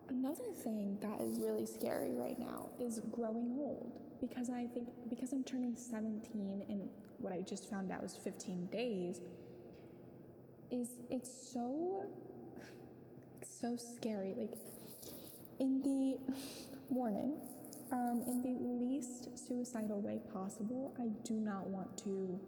another 0.08 0.52
thing 0.62 0.98
that 1.00 1.20
is 1.20 1.38
really 1.38 1.66
scary 1.66 2.12
right 2.12 2.38
now 2.38 2.68
is 2.80 3.00
growing 3.10 3.56
old. 3.58 3.92
Because 4.20 4.48
I 4.48 4.66
think 4.66 4.88
because 5.10 5.32
I'm 5.32 5.44
turning 5.44 5.76
17 5.76 6.64
in 6.68 6.88
what 7.18 7.32
I 7.32 7.42
just 7.42 7.68
found 7.68 7.92
out 7.92 8.02
was 8.02 8.16
15 8.16 8.66
days 8.66 9.20
is 10.70 10.88
it's 11.10 11.30
so 11.52 12.06
so 13.42 13.76
scary. 13.76 14.34
Like 14.36 14.54
in 15.58 15.82
the 15.82 16.18
morning 16.92 17.34
um, 17.92 18.22
in 18.26 18.42
the 18.42 18.84
least 18.84 19.28
suicidal 19.38 20.00
way 20.00 20.20
possible 20.32 20.94
I 20.98 21.08
do 21.24 21.34
not 21.34 21.66
want 21.68 21.96
to 21.98 22.40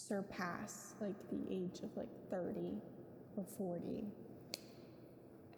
surpass 0.00 0.94
like 1.00 1.16
the 1.30 1.40
age 1.50 1.80
of 1.82 1.96
like 1.96 2.08
30 2.30 2.80
or 3.36 3.44
40 3.56 4.06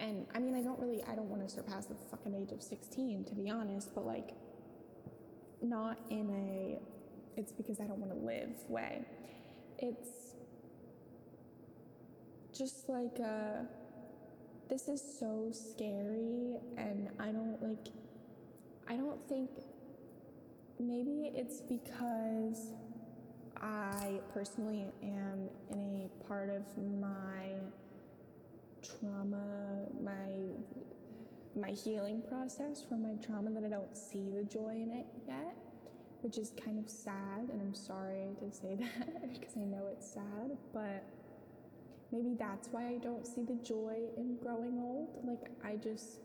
and 0.03 0.27
I 0.35 0.41
mean, 0.41 0.57
I 0.57 0.63
don't 0.63 0.81
really, 0.81 1.01
I 1.05 1.15
don't 1.15 1.31
want 1.31 1.49
to 1.49 1.49
surpass 1.49 1.87
the 1.87 1.95
fucking 2.11 2.35
age 2.35 2.51
of 2.51 2.61
16, 2.61 3.25
to 3.25 3.35
be 3.37 3.49
honest, 3.49 3.95
but 3.95 4.05
like, 4.05 4.31
not 5.63 5.97
in 6.11 6.29
a, 6.29 7.41
it's 7.41 7.53
because 7.53 7.79
I 7.79 7.85
don't 7.85 8.01
want 8.01 8.11
to 8.11 8.19
live 8.19 8.51
way. 8.69 9.05
It's 9.79 10.35
just 12.53 12.89
like, 12.89 13.17
uh, 13.25 13.63
this 14.69 14.89
is 14.89 15.01
so 15.21 15.51
scary, 15.53 16.57
and 16.77 17.09
I 17.21 17.27
don't 17.27 17.63
like, 17.63 17.93
I 18.89 18.97
don't 18.97 19.21
think, 19.29 19.51
maybe 20.81 21.31
it's 21.33 21.61
because 21.61 22.73
I 23.62 24.19
personally 24.35 24.87
am 25.02 25.49
in 25.71 26.09
a 26.11 26.26
part 26.26 26.50
of 26.50 26.62
my 27.00 27.54
trauma, 28.83 29.87
my 30.02 30.50
my 31.55 31.70
healing 31.70 32.22
process 32.29 32.83
from 32.83 33.03
my 33.03 33.14
trauma 33.25 33.51
that 33.51 33.62
I 33.62 33.68
don't 33.68 33.96
see 33.96 34.31
the 34.31 34.42
joy 34.42 34.70
in 34.70 34.90
it 34.90 35.07
yet, 35.29 35.55
which 36.22 36.38
is 36.38 36.53
kind 36.64 36.79
of 36.79 36.90
sad 36.90 37.51
and 37.53 37.61
I'm 37.61 37.75
sorry 37.75 38.35
to 38.40 38.51
say 38.51 38.75
that 38.81 39.33
because 39.33 39.57
I 39.57 39.61
know 39.61 39.87
it's 39.92 40.11
sad, 40.11 40.57
but 40.72 41.05
maybe 42.11 42.35
that's 42.38 42.68
why 42.68 42.88
I 42.88 42.98
don't 42.98 43.27
see 43.27 43.42
the 43.42 43.57
joy 43.62 43.96
in 44.16 44.38
growing 44.42 44.79
old. 44.81 45.11
Like 45.25 45.51
I 45.64 45.77
just 45.77 46.20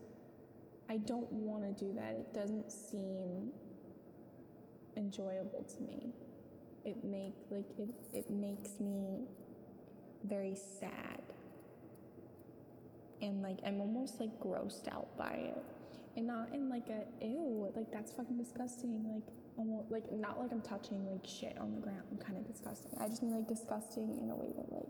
I 0.88 0.96
don't 0.96 1.30
want 1.30 1.62
to 1.64 1.84
do 1.84 1.92
that. 1.94 2.12
It 2.12 2.34
doesn't 2.34 2.72
seem 2.72 3.50
enjoyable 4.96 5.64
to 5.76 5.82
me. 5.82 6.12
It 6.84 7.04
make 7.04 7.34
like 7.50 7.66
it 7.78 7.88
it 8.12 8.30
makes 8.30 8.80
me 8.80 9.26
very 10.24 10.56
sad 10.56 11.22
and 13.22 13.42
like 13.42 13.58
I'm 13.66 13.80
almost 13.80 14.20
like 14.20 14.38
grossed 14.40 14.88
out 14.92 15.16
by 15.16 15.32
it. 15.32 15.62
And 16.16 16.26
not 16.26 16.48
in 16.52 16.68
like 16.68 16.88
a 16.88 17.24
ew, 17.24 17.70
like 17.76 17.92
that's 17.92 18.12
fucking 18.12 18.36
disgusting. 18.36 19.04
Like 19.04 19.22
almost 19.56 19.90
like 19.90 20.10
not 20.12 20.40
like 20.40 20.52
I'm 20.52 20.62
touching 20.62 21.06
like 21.10 21.24
shit 21.26 21.56
on 21.58 21.74
the 21.74 21.80
ground, 21.80 22.02
I'm 22.10 22.18
kind 22.18 22.36
of 22.36 22.46
disgusting. 22.46 22.92
I 23.00 23.08
just 23.08 23.22
mean 23.22 23.34
like 23.34 23.48
disgusting 23.48 24.18
in 24.22 24.30
a 24.30 24.34
way 24.34 24.48
that 24.56 24.72
like 24.72 24.88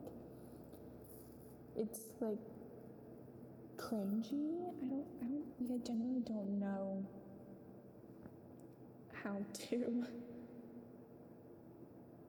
it's 1.77 2.01
like 2.21 2.39
cringy. 3.77 4.69
I 4.83 4.89
don't 4.89 5.07
I 5.23 5.27
don't 5.27 5.45
like 5.61 5.81
I 5.81 5.87
genuinely 5.87 6.23
don't 6.23 6.59
know 6.59 7.05
how 9.23 9.37
to 9.71 10.07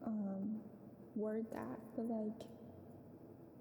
um 0.05 0.61
word 1.15 1.45
that, 1.51 1.79
but 1.95 2.03
like 2.09 2.47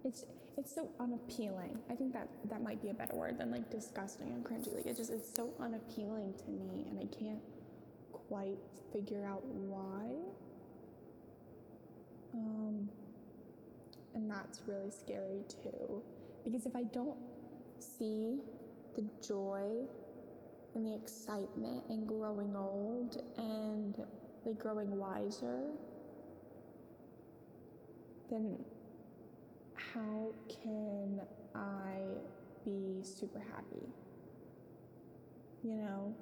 it's 0.04 0.24
it's 0.56 0.74
so 0.74 0.90
unappealing. 0.98 1.78
I 1.90 1.94
think 1.94 2.12
that 2.14 2.28
that 2.50 2.62
might 2.62 2.82
be 2.82 2.90
a 2.90 2.94
better 2.94 3.14
word 3.14 3.38
than 3.38 3.50
like 3.50 3.70
disgusting 3.70 4.28
and 4.28 4.44
cringy. 4.44 4.74
Like 4.74 4.86
it 4.86 4.96
just 4.96 5.10
it's 5.10 5.32
so 5.34 5.50
unappealing 5.60 6.34
to 6.44 6.50
me, 6.50 6.86
and 6.90 6.98
I 6.98 7.06
can't 7.16 7.42
quite 8.12 8.58
figure 8.92 9.24
out 9.24 9.44
why. 9.44 10.06
Um, 12.34 12.88
and 14.14 14.30
that's 14.30 14.62
really 14.66 14.90
scary 14.90 15.42
too, 15.48 16.02
because 16.44 16.66
if 16.66 16.74
I 16.76 16.82
don't 16.84 17.18
see 17.78 18.40
the 18.96 19.04
joy 19.26 19.86
and 20.74 20.86
the 20.86 20.94
excitement 20.94 21.84
in 21.88 22.04
growing 22.04 22.54
old 22.56 23.22
and 23.36 23.96
like 24.44 24.58
growing 24.58 24.96
wiser, 24.98 25.70
then 28.30 28.56
how 29.74 30.32
can 30.48 31.20
I 31.54 32.00
be 32.64 33.02
super 33.02 33.40
happy? 33.40 33.86
You 35.62 35.76
know, 35.76 36.14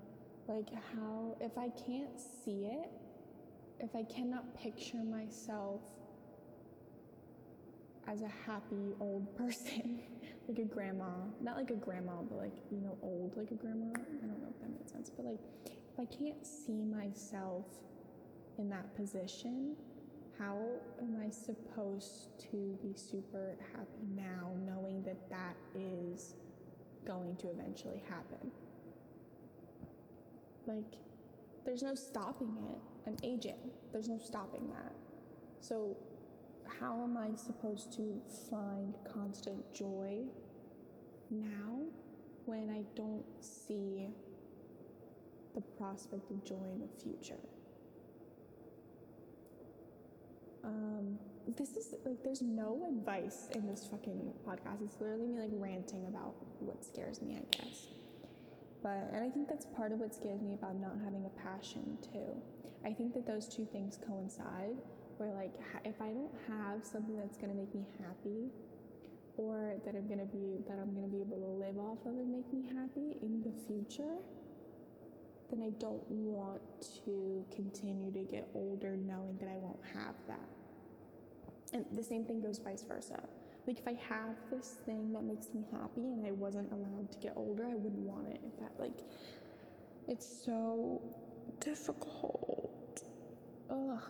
like 0.49 0.69
how, 0.95 1.37
if 1.41 1.59
I 1.59 1.69
can't 1.71 2.19
see 2.19 2.67
it, 2.67 2.91
if 3.81 3.95
I 3.95 4.05
cannot 4.05 4.55
picture 4.57 5.03
myself 5.03 5.81
as 8.07 8.23
a 8.23 8.31
happy 8.47 8.95
old 9.01 9.37
person, 9.39 10.01
like 10.49 10.59
a 10.59 10.65
grandma, 10.65 11.11
not 11.43 11.57
like 11.57 11.71
a 11.71 11.75
grandma, 11.75 12.23
but 12.29 12.39
like, 12.39 12.55
you 12.71 12.79
know, 12.79 12.97
old 13.03 13.37
like 13.37 13.51
a 13.51 13.55
grandma. 13.55 13.87
I 13.87 14.27
don't 14.27 14.41
know 14.41 14.49
if 14.55 14.61
that 14.61 14.71
makes 14.71 14.93
sense, 14.93 15.11
but 15.11 15.27
like, 15.27 15.41
if 15.67 15.99
I 15.99 16.05
can't 16.05 16.47
see 16.47 16.85
myself 16.85 17.67
in 18.59 18.71
that 18.71 18.95
position, 18.95 19.77
how 20.39 20.59
am 21.01 21.17
I 21.25 21.31
supposed 21.31 22.39
to 22.51 22.79
be 22.83 22.95
super 22.95 23.57
happy 23.73 24.07
now 24.15 24.51
knowing 24.67 25.03
that 25.05 25.31
that 25.31 25.57
is 25.75 26.35
going 27.07 27.37
to 27.37 27.49
eventually 27.49 28.03
happen? 28.09 28.51
Like, 30.67 30.97
there's 31.65 31.83
no 31.83 31.95
stopping 31.95 32.57
it. 32.71 32.79
I'm 33.07 33.17
aging. 33.23 33.71
There's 33.93 34.09
no 34.09 34.19
stopping 34.19 34.69
that. 34.69 34.93
So, 35.61 35.97
how 36.81 37.03
am 37.03 37.17
I 37.17 37.35
supposed 37.37 37.93
to 37.95 38.21
find 38.51 38.95
constant 39.13 39.73
joy 39.73 40.25
now 41.31 41.81
when 42.45 42.69
I 42.71 42.83
don't 42.95 43.25
see 43.41 44.09
the 45.55 45.61
prospect 45.79 46.31
of 46.31 46.45
joy 46.45 46.65
in 46.75 46.81
the 46.81 47.03
future? 47.03 47.41
Um, 50.67 51.19
this 51.57 51.77
is 51.77 51.95
like, 52.05 52.23
there's 52.25 52.43
no 52.43 52.87
advice 52.89 53.49
in 53.55 53.67
this 53.67 53.87
fucking 53.89 54.33
podcast. 54.47 54.83
It's 54.83 55.01
literally 55.01 55.29
me 55.29 55.39
like 55.39 55.51
ranting 55.53 56.07
about 56.07 56.35
what 56.59 56.85
scares 56.85 57.23
me, 57.23 57.39
I 57.39 57.57
guess. 57.57 57.87
But, 58.83 59.09
and 59.13 59.25
I 59.25 59.31
think 59.31 59.49
that's 59.49 59.65
part 59.65 59.93
of 59.93 60.01
what 60.01 60.13
scares 60.15 60.43
me 60.43 60.55
about 60.55 60.77
not 60.81 60.97
having 61.05 61.25
a 61.25 61.43
passion 61.43 61.97
too. 62.03 62.43
I 62.85 62.93
think 62.93 63.15
that 63.15 63.27
those 63.27 63.49
two 63.49 63.67
things 63.73 63.99
coincide 64.07 64.77
where 65.17 65.33
like 65.33 65.55
if 65.85 66.01
I 66.01 66.09
don't 66.13 66.35
have 66.47 66.85
something 66.85 67.17
that's 67.17 67.39
going 67.39 67.51
to 67.51 67.57
make 67.57 67.75
me 67.75 67.87
happy 67.99 68.51
or 69.37 69.75
that 69.85 69.95
I'm 69.95 70.09
to 70.09 70.27
be 70.27 70.63
that 70.69 70.79
I'm 70.79 70.93
going 70.93 71.09
to 71.09 71.13
be 71.13 71.23
able 71.23 71.39
to 71.39 71.53
live 71.57 71.79
off 71.79 71.99
of 72.05 72.13
and 72.13 72.31
make 72.31 72.53
me 72.53 72.69
happy 72.75 73.17
in 73.23 73.41
the 73.41 73.53
future 73.67 74.21
then 75.51 75.63
I 75.63 75.71
don't 75.79 76.03
want 76.11 76.61
to 77.05 77.45
continue 77.55 78.11
to 78.13 78.21
get 78.31 78.49
older 78.55 78.97
knowing 78.97 79.37
that 79.41 79.49
I 79.49 79.57
won't 79.57 79.81
have 79.95 80.15
that. 80.29 80.56
And 81.73 81.85
the 81.93 82.03
same 82.03 82.25
thing 82.25 82.41
goes 82.41 82.59
vice 82.59 82.83
versa. 82.83 83.23
Like 83.67 83.79
if 83.79 83.89
I 83.89 83.95
have 84.09 84.37
this 84.51 84.77
thing 84.87 85.13
that 85.13 85.25
makes 85.25 85.49
me 85.53 85.65
happy 85.73 86.13
and 86.13 86.25
I 86.25 86.31
wasn't 86.31 86.71
allowed 86.73 87.11
to 87.13 87.19
get 87.19 87.33
older, 87.37 87.65
I 87.65 87.75
wouldn't 87.75 88.07
want 88.07 88.29
it. 88.29 88.41
If 88.47 88.59
that 88.61 88.73
like 88.79 89.01
it's 90.09 90.27
so 90.45 91.03
difficult. 91.61 93.03
Ugh. 93.71 94.03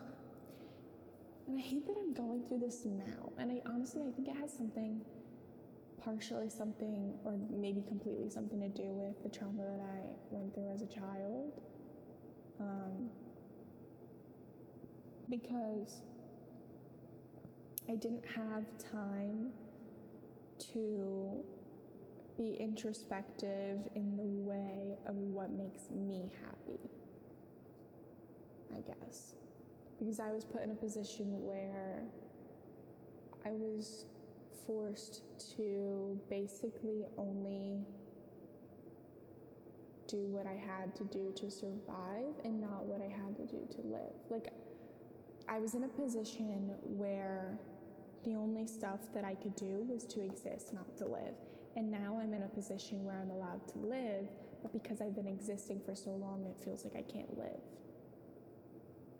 And 1.47 1.57
I 1.57 1.61
hate 1.61 1.87
that 1.87 1.95
I'm 1.97 2.13
going 2.13 2.43
through 2.47 2.59
this 2.59 2.85
now. 2.85 3.31
And 3.39 3.51
I 3.51 3.61
honestly 3.65 4.03
I 4.07 4.11
think 4.11 4.27
it 4.27 4.35
has 4.35 4.53
something 4.53 5.01
partially 6.07 6.49
something, 6.49 7.13
or 7.25 7.37
maybe 7.49 7.81
completely 7.81 8.29
something 8.29 8.61
to 8.61 8.69
do 8.69 8.89
with 8.91 9.21
the 9.23 9.29
trauma 9.29 9.63
that 9.63 9.81
I 9.81 9.99
went 10.29 10.53
through 10.53 10.71
as 10.73 10.81
a 10.81 10.85
child. 10.85 11.51
Um, 12.61 13.09
because 15.29 16.01
I 17.89 17.95
didn't 17.95 18.25
have 18.35 18.65
time 18.91 19.51
to 20.73 21.43
be 22.37 22.57
introspective 22.59 23.79
in 23.95 24.17
the 24.17 24.23
way 24.23 24.97
of 25.07 25.15
what 25.15 25.51
makes 25.51 25.89
me 25.89 26.31
happy, 26.43 26.79
I 28.75 28.81
guess. 28.81 29.33
Because 29.97 30.19
I 30.19 30.31
was 30.31 30.43
put 30.43 30.63
in 30.63 30.71
a 30.71 30.75
position 30.75 31.43
where 31.45 32.03
I 33.45 33.51
was 33.51 34.05
forced 34.65 35.21
to 35.55 36.19
basically 36.29 37.05
only 37.17 37.79
do 40.07 40.27
what 40.27 40.45
I 40.45 40.53
had 40.53 40.95
to 40.97 41.03
do 41.05 41.31
to 41.35 41.49
survive 41.49 42.33
and 42.43 42.59
not 42.59 42.85
what 42.85 43.01
I 43.01 43.09
had 43.09 43.35
to 43.37 43.45
do 43.45 43.65
to 43.75 43.87
live. 43.87 44.13
Like, 44.29 44.51
I 45.47 45.59
was 45.59 45.73
in 45.73 45.83
a 45.85 45.87
position 45.87 46.73
where 46.83 47.57
the 48.27 48.35
only 48.35 48.67
stuff 48.67 48.99
that 49.13 49.23
I 49.23 49.35
could 49.35 49.55
do 49.55 49.85
was 49.89 50.03
to 50.07 50.21
exist, 50.21 50.73
not 50.73 50.97
to 50.97 51.05
live. 51.05 51.35
And 51.77 51.89
now 51.89 52.19
I'm 52.21 52.33
in 52.33 52.43
a 52.43 52.47
position 52.47 53.05
where 53.05 53.15
I'm 53.15 53.29
allowed 53.29 53.65
to 53.69 53.77
live, 53.79 54.27
but 54.61 54.73
because 54.73 54.99
I've 54.99 55.15
been 55.15 55.27
existing 55.27 55.79
for 55.85 55.95
so 55.95 56.09
long, 56.09 56.43
it 56.45 56.61
feels 56.61 56.83
like 56.83 56.95
I 56.95 57.09
can't 57.09 57.37
live. 57.37 57.61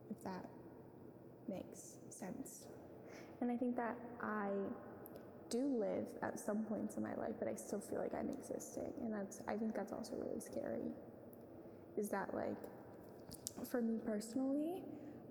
If 0.09 0.21
that 0.23 0.45
makes 1.47 1.97
sense. 2.09 2.65
And 3.39 3.49
I 3.49 3.55
think 3.55 3.77
that 3.77 3.95
I 4.21 4.49
do 5.49 5.77
live 5.79 6.07
at 6.21 6.37
some 6.37 6.63
points 6.65 6.97
in 6.97 7.03
my 7.03 7.15
life, 7.15 7.35
but 7.39 7.47
I 7.47 7.55
still 7.55 7.79
feel 7.79 7.99
like 7.99 8.13
I'm 8.13 8.29
existing. 8.29 8.91
And 9.01 9.13
that's, 9.13 9.39
I 9.47 9.55
think 9.55 9.73
that's 9.73 9.93
also 9.93 10.15
really 10.15 10.41
scary. 10.41 10.91
Is 11.95 12.09
that 12.09 12.33
like, 12.33 12.57
for 13.71 13.81
me 13.81 13.99
personally, 14.05 14.81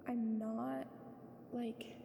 I'm 0.09 0.39
not 0.39 0.87
like, 1.53 1.97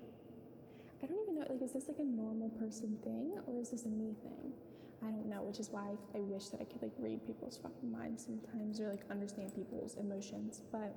I 1.03 1.07
don't 1.07 1.19
even 1.23 1.35
know, 1.35 1.45
like, 1.49 1.61
is 1.61 1.73
this 1.73 1.87
like 1.87 1.99
a 1.99 2.03
normal 2.03 2.49
person 2.49 2.97
thing 3.03 3.33
or 3.47 3.59
is 3.59 3.71
this 3.71 3.85
a 3.85 3.89
me 3.89 4.13
thing? 4.21 4.53
I 5.01 5.09
don't 5.09 5.25
know, 5.25 5.41
which 5.41 5.59
is 5.59 5.69
why 5.71 5.97
I 6.13 6.19
wish 6.19 6.49
that 6.49 6.61
I 6.61 6.65
could 6.65 6.81
like 6.81 6.93
read 6.99 7.25
people's 7.25 7.57
fucking 7.57 7.91
minds 7.91 8.25
sometimes 8.25 8.79
or 8.79 8.89
like 8.89 9.01
understand 9.09 9.55
people's 9.55 9.95
emotions. 9.95 10.61
But 10.71 10.93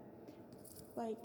like, 0.94 1.16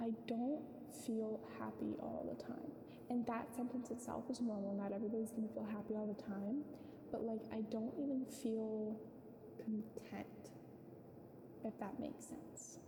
I 0.00 0.10
don't 0.26 0.62
feel 1.06 1.40
happy 1.58 1.94
all 2.00 2.26
the 2.28 2.42
time. 2.42 2.72
And 3.10 3.24
that 3.26 3.54
sentence 3.54 3.90
itself 3.90 4.24
is 4.28 4.40
normal. 4.40 4.74
Not 4.74 4.92
everybody's 4.92 5.30
gonna 5.30 5.48
feel 5.48 5.66
happy 5.70 5.94
all 5.94 6.06
the 6.06 6.20
time, 6.22 6.62
but 7.12 7.22
like 7.22 7.42
I 7.52 7.62
don't 7.70 7.94
even 7.96 8.26
feel 8.42 8.98
content, 9.64 10.50
if 11.64 11.78
that 11.78 11.98
makes 12.00 12.26
sense. 12.26 12.78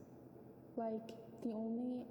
Like 0.76 1.14
the 1.42 1.52
only, 1.52 2.04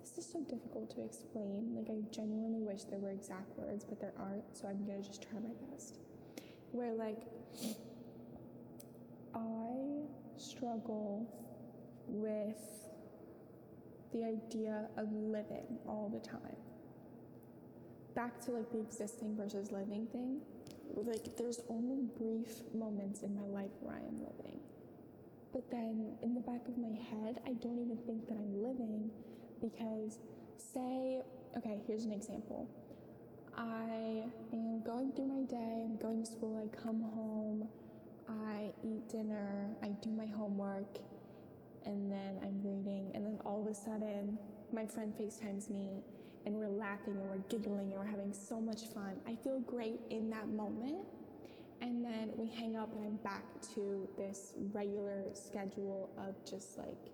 this 0.00 0.18
is 0.18 0.30
so 0.30 0.40
difficult 0.40 0.90
to 0.96 1.04
explain. 1.04 1.74
Like 1.76 1.88
I 1.90 2.00
genuinely 2.10 2.60
wish 2.60 2.84
there 2.84 2.98
were 2.98 3.10
exact 3.10 3.56
words, 3.58 3.84
but 3.84 4.00
there 4.00 4.12
aren't, 4.18 4.44
so 4.56 4.68
I'm 4.68 4.84
gonna 4.86 5.02
just 5.02 5.22
try 5.22 5.38
my 5.40 5.54
best. 5.70 5.98
Where 6.72 6.94
like, 6.94 7.22
I 9.34 10.04
struggle 10.36 11.26
with 12.06 12.88
the 14.12 14.24
idea 14.24 14.88
of 14.96 15.12
living 15.12 15.78
all 15.86 16.10
the 16.12 16.20
time 16.20 16.56
back 18.14 18.40
to 18.42 18.52
like 18.52 18.70
the 18.70 18.80
existing 18.80 19.36
versus 19.36 19.72
living 19.72 20.06
thing, 20.12 20.40
like 20.94 21.36
there's 21.36 21.60
only 21.68 22.02
brief 22.18 22.62
moments 22.74 23.22
in 23.22 23.34
my 23.34 23.46
life 23.46 23.70
where 23.80 23.96
I 23.96 24.06
am 24.06 24.20
living. 24.20 24.60
But 25.52 25.70
then 25.70 26.16
in 26.22 26.34
the 26.34 26.40
back 26.40 26.66
of 26.68 26.78
my 26.78 26.96
head, 27.10 27.40
I 27.46 27.52
don't 27.54 27.78
even 27.78 27.98
think 28.06 28.28
that 28.28 28.34
I'm 28.34 28.62
living 28.62 29.10
because, 29.62 30.18
say, 30.58 31.22
okay, 31.56 31.80
here's 31.86 32.04
an 32.04 32.12
example. 32.12 32.68
I 33.56 34.24
am 34.52 34.82
going 34.82 35.12
through 35.12 35.28
my 35.28 35.44
day, 35.44 35.84
I'm 35.84 35.96
going 35.96 36.24
to 36.24 36.30
school, 36.30 36.60
I 36.62 36.76
come 36.76 37.00
home, 37.00 37.68
I 38.28 38.72
eat 38.84 39.08
dinner, 39.08 39.70
I 39.82 39.88
do 40.02 40.10
my 40.10 40.26
homework, 40.26 40.98
and 41.86 42.10
then 42.10 42.38
I'm 42.42 42.60
reading, 42.62 43.10
and 43.14 43.24
then 43.24 43.38
all 43.44 43.60
of 43.60 43.66
a 43.70 43.74
sudden, 43.74 44.38
my 44.72 44.86
friend 44.86 45.12
FaceTimes 45.18 45.70
me 45.70 46.02
and 46.46 46.54
we're 46.54 46.68
laughing 46.68 47.14
and 47.14 47.30
we're 47.30 47.44
giggling 47.48 47.92
and 47.92 47.98
we're 47.98 48.04
having 48.04 48.32
so 48.32 48.60
much 48.60 48.86
fun. 48.94 49.16
I 49.26 49.36
feel 49.36 49.60
great 49.60 50.00
in 50.10 50.30
that 50.30 50.48
moment. 50.48 51.04
And 51.80 52.04
then 52.04 52.30
we 52.36 52.48
hang 52.48 52.76
up 52.76 52.94
and 52.94 53.04
I'm 53.04 53.16
back 53.16 53.42
to 53.74 54.08
this 54.16 54.54
regular 54.72 55.24
schedule 55.34 56.10
of 56.16 56.34
just 56.48 56.78
like 56.78 57.10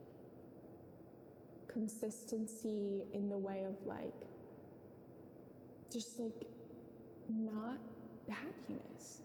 consistency 1.78 3.04
in 3.14 3.28
the 3.28 3.38
way 3.38 3.64
of 3.64 3.74
like, 3.86 4.26
just 5.92 6.18
like 6.18 6.32
not 7.28 7.78
happiness. 8.28 9.20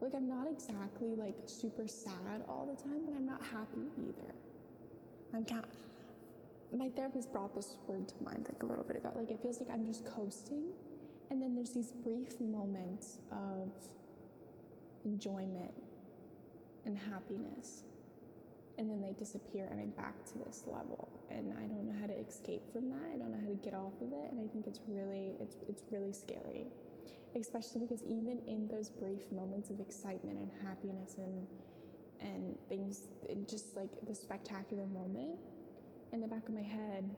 Like 0.00 0.14
I'm 0.16 0.28
not 0.28 0.48
exactly 0.50 1.14
like 1.16 1.36
super 1.46 1.86
sad 1.86 2.42
all 2.48 2.66
the 2.66 2.82
time, 2.82 3.02
but 3.06 3.14
I'm 3.14 3.26
not 3.26 3.40
happy 3.40 3.86
either. 3.96 4.34
I'm 5.32 5.44
kind 5.44 5.64
my 6.76 6.88
therapist 6.88 7.32
brought 7.32 7.54
this 7.54 7.76
word 7.86 8.08
to 8.08 8.14
mind 8.22 8.46
like 8.50 8.62
a 8.62 8.66
little 8.66 8.84
bit 8.84 8.96
ago. 8.96 9.12
Like 9.14 9.30
it 9.30 9.40
feels 9.40 9.60
like 9.60 9.70
I'm 9.72 9.86
just 9.86 10.04
coasting, 10.04 10.64
and 11.30 11.40
then 11.40 11.54
there's 11.54 11.70
these 11.70 11.92
brief 11.92 12.40
moments 12.40 13.18
of 13.30 13.70
enjoyment 15.04 15.72
and 16.84 16.98
happiness, 16.98 17.84
and 18.78 18.88
then 18.88 19.02
they 19.02 19.12
disappear, 19.12 19.66
and 19.70 19.80
I'm 19.80 19.90
back 19.90 20.24
to 20.32 20.38
this 20.46 20.62
level, 20.66 21.10
and 21.30 21.52
I 21.58 21.66
don't 21.66 21.84
know 21.84 21.98
how 22.00 22.06
to 22.06 22.14
escape 22.14 22.62
from 22.72 22.88
that. 22.90 23.10
I 23.12 23.18
don't 23.18 23.32
know 23.32 23.40
how 23.42 23.50
to 23.50 23.58
get 23.58 23.74
off 23.74 23.94
of 24.00 24.12
it, 24.12 24.30
and 24.30 24.40
I 24.40 24.46
think 24.52 24.66
it's 24.66 24.80
really 24.86 25.34
it's 25.40 25.56
it's 25.68 25.82
really 25.90 26.12
scary, 26.12 26.68
especially 27.34 27.80
because 27.80 28.02
even 28.04 28.38
in 28.46 28.68
those 28.68 28.88
brief 28.88 29.30
moments 29.32 29.70
of 29.70 29.80
excitement 29.80 30.38
and 30.38 30.50
happiness 30.62 31.16
and 31.18 31.46
and 32.20 32.56
things, 32.68 33.08
just 33.48 33.76
like 33.76 33.90
the 34.06 34.14
spectacular 34.14 34.86
moment 34.86 35.38
in 36.12 36.20
the 36.20 36.26
back 36.26 36.48
of 36.48 36.54
my 36.54 36.62
head, 36.62 37.08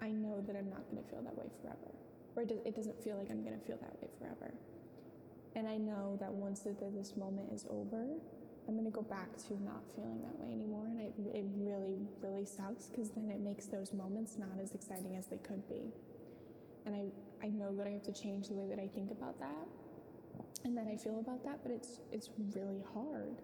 I 0.00 0.10
know 0.10 0.40
that 0.46 0.56
I'm 0.56 0.70
not 0.70 0.84
going 0.90 1.02
to 1.02 1.08
feel 1.10 1.22
that 1.22 1.36
way 1.36 1.50
forever. 1.60 1.92
Or 2.36 2.42
it, 2.42 2.48
does, 2.48 2.58
it 2.64 2.74
doesn't 2.74 3.02
feel 3.02 3.16
like 3.18 3.30
I'm 3.30 3.42
going 3.42 3.58
to 3.58 3.66
feel 3.66 3.76
that 3.80 4.00
way 4.00 4.08
forever. 4.18 4.54
And 5.56 5.66
I 5.66 5.76
know 5.76 6.16
that 6.20 6.32
once 6.32 6.60
that 6.60 6.78
this 6.94 7.16
moment 7.16 7.52
is 7.52 7.66
over, 7.68 8.06
I'm 8.68 8.74
going 8.74 8.84
to 8.84 8.92
go 8.92 9.02
back 9.02 9.34
to 9.48 9.54
not 9.64 9.82
feeling 9.96 10.20
that 10.20 10.38
way 10.38 10.52
anymore. 10.52 10.84
And 10.86 11.00
I, 11.00 11.08
it 11.34 11.46
really, 11.56 11.96
really 12.20 12.44
sucks 12.44 12.86
because 12.86 13.10
then 13.10 13.30
it 13.30 13.40
makes 13.40 13.64
those 13.64 13.94
moments 13.94 14.36
not 14.38 14.60
as 14.62 14.72
exciting 14.72 15.16
as 15.16 15.26
they 15.26 15.38
could 15.38 15.66
be. 15.68 15.90
And 16.84 16.94
I, 16.94 17.46
I 17.46 17.48
know 17.48 17.74
that 17.76 17.86
I 17.86 17.90
have 17.90 18.02
to 18.04 18.12
change 18.12 18.48
the 18.48 18.54
way 18.54 18.68
that 18.68 18.78
I 18.78 18.86
think 18.86 19.10
about 19.10 19.40
that 19.40 19.66
and 20.64 20.76
that 20.76 20.86
I 20.86 20.96
feel 20.96 21.18
about 21.18 21.42
that, 21.44 21.60
but 21.62 21.72
it's, 21.72 22.00
it's 22.12 22.28
really 22.54 22.82
hard. 22.92 23.40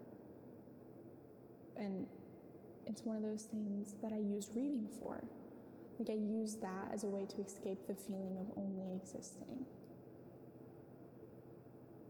And 1.76 2.06
it's 2.87 3.02
one 3.02 3.16
of 3.16 3.22
those 3.22 3.44
things 3.44 3.94
that 4.02 4.12
I 4.12 4.18
use 4.18 4.50
reading 4.54 4.88
for. 5.00 5.24
Like 5.98 6.10
I 6.10 6.20
use 6.20 6.56
that 6.56 6.90
as 6.92 7.04
a 7.04 7.08
way 7.08 7.24
to 7.24 7.40
escape 7.40 7.87
the 7.87 7.94
feeling 7.94 8.37
of 8.38 8.58
only 8.58 8.94
existing. 8.94 9.64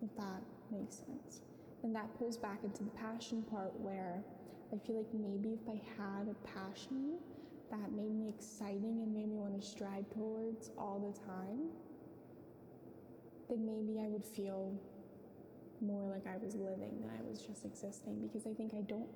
If 0.02 0.16
that 0.16 0.42
makes 0.72 0.96
sense. 0.96 1.40
And 1.84 1.94
that 1.94 2.18
pulls 2.18 2.38
back 2.38 2.64
into 2.64 2.82
the 2.82 2.90
passion 2.90 3.42
part 3.42 3.78
where 3.78 4.24
I 4.72 4.78
feel 4.86 4.96
like 4.96 5.12
maybe 5.12 5.50
if 5.50 5.68
I 5.68 5.80
had 5.96 6.28
a 6.28 6.34
passion 6.48 7.18
that 7.70 7.92
made 7.92 8.14
me 8.14 8.30
exciting 8.30 9.02
and 9.04 9.12
made 9.12 9.28
me 9.28 9.36
want 9.36 9.60
to 9.60 9.66
strive 9.66 10.08
towards 10.10 10.70
all 10.78 10.98
the 10.98 11.12
time, 11.26 11.68
then 13.50 13.66
maybe 13.66 14.00
I 14.00 14.08
would 14.08 14.24
feel 14.24 14.72
more 15.82 16.10
like 16.10 16.26
I 16.26 16.38
was 16.42 16.54
living 16.54 17.00
than 17.02 17.10
I 17.10 17.22
was 17.28 17.42
just 17.42 17.66
existing 17.66 18.26
because 18.26 18.46
I 18.46 18.54
think 18.54 18.72
I 18.74 18.80
don't 18.80 19.08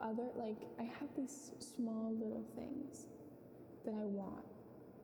other 0.00 0.28
like 0.36 0.56
I 0.78 0.84
have 0.84 1.08
these 1.14 1.50
small 1.58 2.14
little 2.14 2.44
things 2.56 3.08
that 3.84 3.92
I 3.92 4.06
want. 4.06 4.44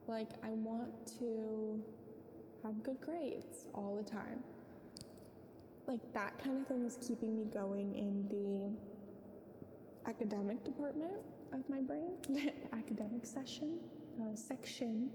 Like 0.09 0.31
I 0.43 0.51
want 0.51 1.07
to 1.19 1.83
have 2.65 2.83
good 2.83 3.01
grades 3.03 3.67
all 3.75 3.97
the 4.03 4.11
time. 4.11 4.43
Like 5.87 6.01
that 6.15 6.43
kind 6.43 6.61
of 6.61 6.67
thing 6.67 6.85
is 6.85 6.99
keeping 7.07 7.37
me 7.37 7.45
going 7.45 7.95
in 7.95 8.27
the 8.29 10.11
academic 10.11 10.65
department 10.65 11.15
of 11.53 11.69
my 11.69 11.81
brain, 11.81 12.15
academic 12.73 13.25
session, 13.25 13.79
uh, 14.21 14.35
section. 14.35 15.11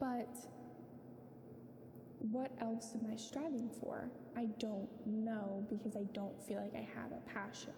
But 0.00 0.34
what 2.30 2.52
else 2.60 2.94
am 2.94 3.10
I 3.12 3.16
striving 3.16 3.70
for? 3.80 4.10
I 4.36 4.46
don't 4.58 4.88
know 5.06 5.66
because 5.68 5.96
I 5.96 6.04
don't 6.14 6.42
feel 6.46 6.60
like 6.60 6.74
I 6.74 6.88
have 6.98 7.12
a 7.12 7.20
passion. 7.30 7.74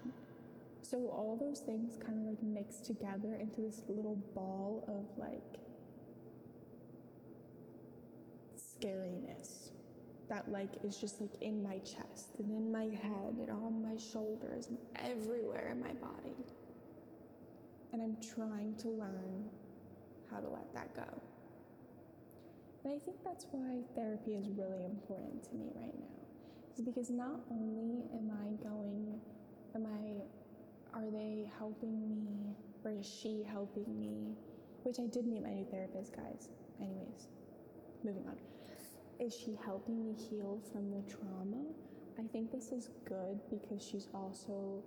So 0.82 0.98
all 1.08 1.36
those 1.40 1.60
things 1.60 1.98
kind 2.04 2.20
of 2.20 2.26
like 2.26 2.42
mix 2.42 2.76
together 2.76 3.34
into 3.40 3.60
this 3.60 3.82
little 3.88 4.16
ball 4.34 4.84
of 4.86 5.18
like 5.18 5.58
scariness 8.56 9.65
that 10.28 10.50
like 10.50 10.70
is 10.84 10.96
just 10.96 11.20
like 11.20 11.40
in 11.40 11.62
my 11.62 11.78
chest 11.78 12.34
and 12.38 12.50
in 12.50 12.70
my 12.72 12.84
head 12.84 13.36
and 13.38 13.50
on 13.50 13.82
my 13.82 13.96
shoulders 13.96 14.68
and 14.68 14.78
everywhere 14.96 15.68
in 15.72 15.80
my 15.80 15.92
body. 15.94 16.34
And 17.92 18.02
I'm 18.02 18.16
trying 18.34 18.74
to 18.82 18.88
learn 18.88 19.48
how 20.30 20.38
to 20.38 20.48
let 20.48 20.72
that 20.74 20.94
go. 20.94 21.22
And 22.84 22.94
I 22.94 22.98
think 22.98 23.16
that's 23.24 23.46
why 23.50 23.80
therapy 23.94 24.34
is 24.34 24.48
really 24.48 24.84
important 24.84 25.42
to 25.44 25.54
me 25.54 25.70
right 25.74 25.98
now. 25.98 26.06
Is 26.74 26.82
because 26.82 27.10
not 27.10 27.40
only 27.50 28.04
am 28.12 28.30
I 28.30 28.62
going, 28.62 29.18
am 29.74 29.86
I, 29.86 30.96
are 30.96 31.10
they 31.10 31.50
helping 31.58 31.98
me, 32.00 32.54
or 32.84 32.92
is 32.92 33.06
she 33.06 33.44
helping 33.48 33.98
me? 33.98 34.36
Which 34.82 35.00
I 35.00 35.06
did 35.06 35.26
meet 35.26 35.42
my 35.42 35.54
new 35.54 35.64
therapist, 35.64 36.14
guys. 36.14 36.48
Anyways, 36.80 37.28
moving 38.04 38.24
on. 38.28 38.36
Is 39.18 39.35
she 39.35 39.59
helping 39.64 40.05
me 40.05 40.14
heal 40.14 40.61
from 40.72 40.90
the 40.90 41.02
trauma? 41.11 41.64
I 42.18 42.22
think 42.33 42.50
this 42.50 42.70
is 42.72 42.90
good 43.09 43.40
because 43.50 43.83
she's 43.83 44.09
also 44.14 44.83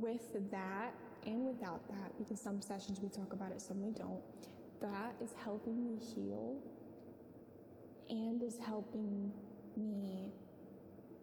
with 0.00 0.50
that 0.50 0.94
and 1.26 1.46
without 1.46 1.86
that, 1.88 2.16
because 2.18 2.40
some 2.40 2.60
sessions 2.60 3.00
we 3.00 3.08
talk 3.08 3.32
about 3.32 3.52
it, 3.52 3.60
some 3.60 3.82
we 3.82 3.92
don't 3.92 4.20
that 4.80 5.14
is 5.22 5.30
helping 5.42 5.82
me 5.84 5.98
heal 5.98 6.56
and 8.10 8.42
is 8.42 8.58
helping 8.58 9.32
me 9.76 10.30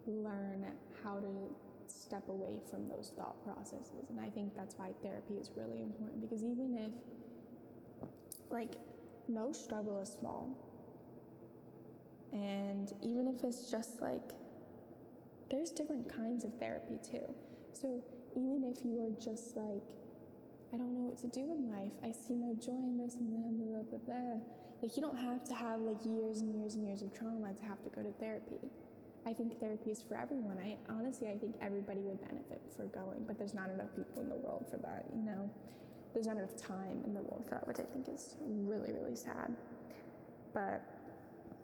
learn 0.07 0.65
how 1.03 1.19
to 1.19 1.55
step 1.87 2.27
away 2.29 2.59
from 2.69 2.87
those 2.87 3.11
thought 3.15 3.43
processes. 3.43 4.09
And 4.09 4.19
I 4.19 4.29
think 4.29 4.55
that's 4.55 4.75
why 4.77 4.91
therapy 5.03 5.35
is 5.35 5.51
really 5.55 5.81
important 5.81 6.21
because 6.21 6.43
even 6.43 6.75
if, 6.77 6.91
like, 8.49 8.75
no 9.27 9.51
struggle 9.51 10.01
is 10.01 10.09
small, 10.19 10.49
and 12.31 12.91
even 13.01 13.27
if 13.27 13.43
it's 13.43 13.69
just 13.69 14.01
like, 14.01 14.33
there's 15.49 15.71
different 15.71 16.13
kinds 16.13 16.45
of 16.45 16.53
therapy 16.59 16.97
too. 17.03 17.33
So 17.73 18.03
even 18.35 18.63
if 18.63 18.85
you 18.85 19.03
are 19.03 19.11
just 19.21 19.57
like, 19.57 19.83
I 20.73 20.77
don't 20.77 20.93
know 20.93 21.11
what 21.11 21.17
to 21.19 21.27
do 21.27 21.51
in 21.51 21.67
life. 21.67 21.91
I 21.99 22.11
see 22.15 22.35
no 22.35 22.55
joy 22.55 22.79
in 22.79 22.97
this 22.97 23.15
and 23.15 23.27
that, 23.35 23.51
blah, 23.59 23.83
blah, 23.83 23.99
blah. 24.07 24.39
Like, 24.81 24.95
you 24.95 25.03
don't 25.03 25.19
have 25.19 25.43
to 25.49 25.53
have 25.53 25.81
like 25.81 25.99
years 26.05 26.39
and 26.39 26.55
years 26.55 26.75
and 26.75 26.87
years 26.87 27.01
of 27.01 27.13
trauma 27.13 27.53
to 27.53 27.63
have 27.67 27.83
to 27.83 27.89
go 27.89 28.01
to 28.01 28.11
therapy. 28.13 28.71
I 29.27 29.33
think 29.33 29.59
therapy 29.59 29.91
is 29.91 30.01
for 30.01 30.15
everyone. 30.15 30.57
I 30.57 30.77
honestly, 30.89 31.27
I 31.27 31.37
think 31.37 31.55
everybody 31.61 31.99
would 32.01 32.21
benefit 32.21 32.61
for 32.75 32.85
going, 32.85 33.25
but 33.27 33.37
there's 33.37 33.53
not 33.53 33.69
enough 33.69 33.93
people 33.95 34.23
in 34.23 34.29
the 34.29 34.39
world 34.39 34.65
for 34.71 34.77
that, 34.77 35.05
you 35.13 35.21
know? 35.21 35.51
There's 36.13 36.25
not 36.25 36.37
enough 36.37 36.57
time 36.57 37.03
in 37.05 37.13
the 37.13 37.21
world 37.21 37.45
for 37.47 37.55
that, 37.55 37.67
which 37.67 37.79
I 37.79 37.83
think 37.83 38.07
is 38.09 38.35
really, 38.39 38.91
really 38.91 39.15
sad. 39.15 39.53
But 40.53 40.81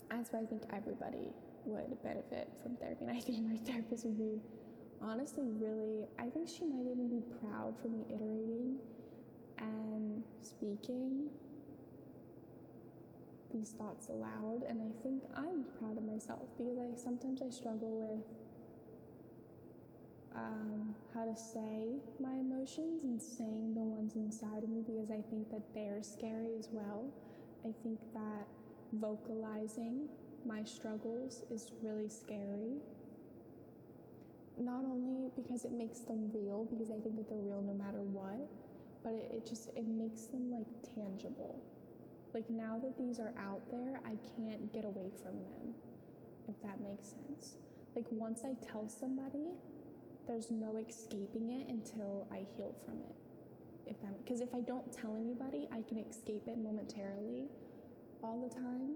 that's 0.10 0.32
why 0.32 0.40
I 0.40 0.46
think 0.46 0.64
everybody 0.74 1.30
would 1.66 2.02
benefit 2.04 2.50
from 2.64 2.76
therapy. 2.78 3.06
And 3.06 3.12
I 3.16 3.20
think 3.20 3.46
my 3.48 3.58
therapist 3.70 4.06
would 4.06 4.18
be 4.18 4.42
honestly 5.02 5.46
really, 5.60 6.06
I 6.18 6.30
think 6.30 6.48
she 6.48 6.66
might 6.66 6.86
even 6.90 7.10
be 7.10 7.22
proud 7.42 7.76
for 7.82 7.90
me 7.90 8.06
iterating 8.10 8.78
and 9.60 10.24
speaking 10.42 11.30
these 13.54 13.72
thoughts 13.72 14.10
aloud 14.10 14.64
and 14.68 14.82
I 14.82 14.92
think 15.04 15.24
I'm 15.36 15.64
proud 15.80 15.98
of 15.98 16.04
myself 16.04 16.44
because 16.58 16.78
I 16.78 17.02
sometimes 17.02 17.42
I 17.42 17.50
struggle 17.50 17.90
with 18.06 18.26
um, 20.36 20.94
how 21.14 21.26
to 21.26 21.36
say 21.36 21.98
my 22.20 22.34
emotions 22.34 23.04
and 23.04 23.22
saying 23.22 23.74
the 23.74 23.82
ones 23.82 24.16
inside 24.16 24.64
of 24.64 24.70
me 24.70 24.84
because 24.86 25.10
I 25.10 25.22
think 25.30 25.50
that 25.50 25.64
they're 25.74 26.04
scary 26.04 26.54
as 26.60 26.70
well. 26.72 27.06
I 27.66 27.74
think 27.84 28.00
that 28.14 28.46
vocalizing 28.94 30.08
my 30.46 30.64
struggles 30.64 31.44
is 31.52 31.72
really 31.82 32.08
scary. 32.08 32.80
Not 34.58 34.86
only 34.86 35.30
because 35.36 35.66
it 35.66 35.72
makes 35.72 36.00
them 36.00 36.32
real, 36.34 36.66
because 36.70 36.90
I 36.90 37.00
think 37.00 37.18
that 37.18 37.30
they're 37.30 37.38
real 37.38 37.62
no 37.62 37.74
matter 37.74 38.02
what, 38.02 38.50
but 39.04 39.14
it, 39.14 39.30
it 39.32 39.46
just 39.46 39.70
it 39.76 39.88
makes 39.88 40.26
them 40.26 40.52
like 40.52 40.68
tangible. 40.96 41.62
Like 42.34 42.50
now 42.50 42.80
that 42.82 42.98
these 42.98 43.20
are 43.20 43.34
out 43.38 43.62
there, 43.72 44.00
I 44.06 44.18
can't 44.36 44.72
get 44.74 44.86
away 44.86 45.12
from 45.22 45.34
them. 45.34 45.76
If 46.48 46.62
that 46.64 46.80
makes 46.82 47.10
sense. 47.10 47.56
Like 47.96 48.06
once 48.10 48.42
I 48.46 48.56
tell 48.66 48.88
somebody, 48.88 49.52
there's 50.28 50.50
no 50.50 50.78
escaping 50.78 51.50
it 51.50 51.68
until 51.70 52.28
I 52.32 52.46
heal 52.56 52.74
from 52.86 52.96
it. 52.96 53.16
If 53.86 54.02
that 54.02 54.18
because 54.24 54.42
if 54.42 54.54
I 54.56 54.62
don't 54.62 54.92
tell 54.92 55.16
anybody, 55.16 55.68
I 55.72 55.82
can 55.88 55.98
escape 56.00 56.44
it 56.48 56.58
momentarily 56.58 57.48
all 58.24 58.48
the 58.48 58.54
time 58.54 58.96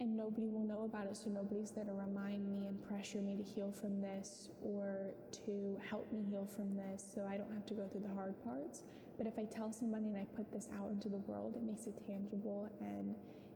and 0.00 0.16
nobody 0.16 0.48
will 0.48 0.64
know 0.64 0.84
about 0.84 1.06
it, 1.06 1.16
so 1.16 1.30
nobody's 1.30 1.70
there 1.70 1.84
to 1.84 1.92
remind 1.92 2.46
me 2.46 2.66
and 2.66 2.82
pressure 2.88 3.18
me 3.18 3.36
to 3.36 3.42
heal 3.42 3.72
from 3.72 4.00
this 4.00 4.48
or 4.62 5.12
to 5.32 5.78
help 5.88 6.10
me 6.12 6.24
heal 6.28 6.48
from 6.56 6.74
this 6.76 7.04
so 7.14 7.26
I 7.28 7.36
don't 7.36 7.52
have 7.52 7.66
to 7.66 7.74
go 7.74 7.86
through 7.88 8.02
the 8.02 8.14
hard 8.14 8.34
parts. 8.44 8.82
But 9.16 9.26
if 9.26 9.38
I 9.38 9.44
tell 9.44 9.72
somebody 9.72 10.06
and 10.06 10.16
I 10.16 10.26
put 10.36 10.50
this 10.52 10.68
out 10.78 10.90
into 10.90 11.08
the 11.08 11.18
world, 11.18 11.54
it 11.56 11.62
makes 11.62 11.86
it 11.86 11.94
tangible 12.06 12.68
and 12.80 13.14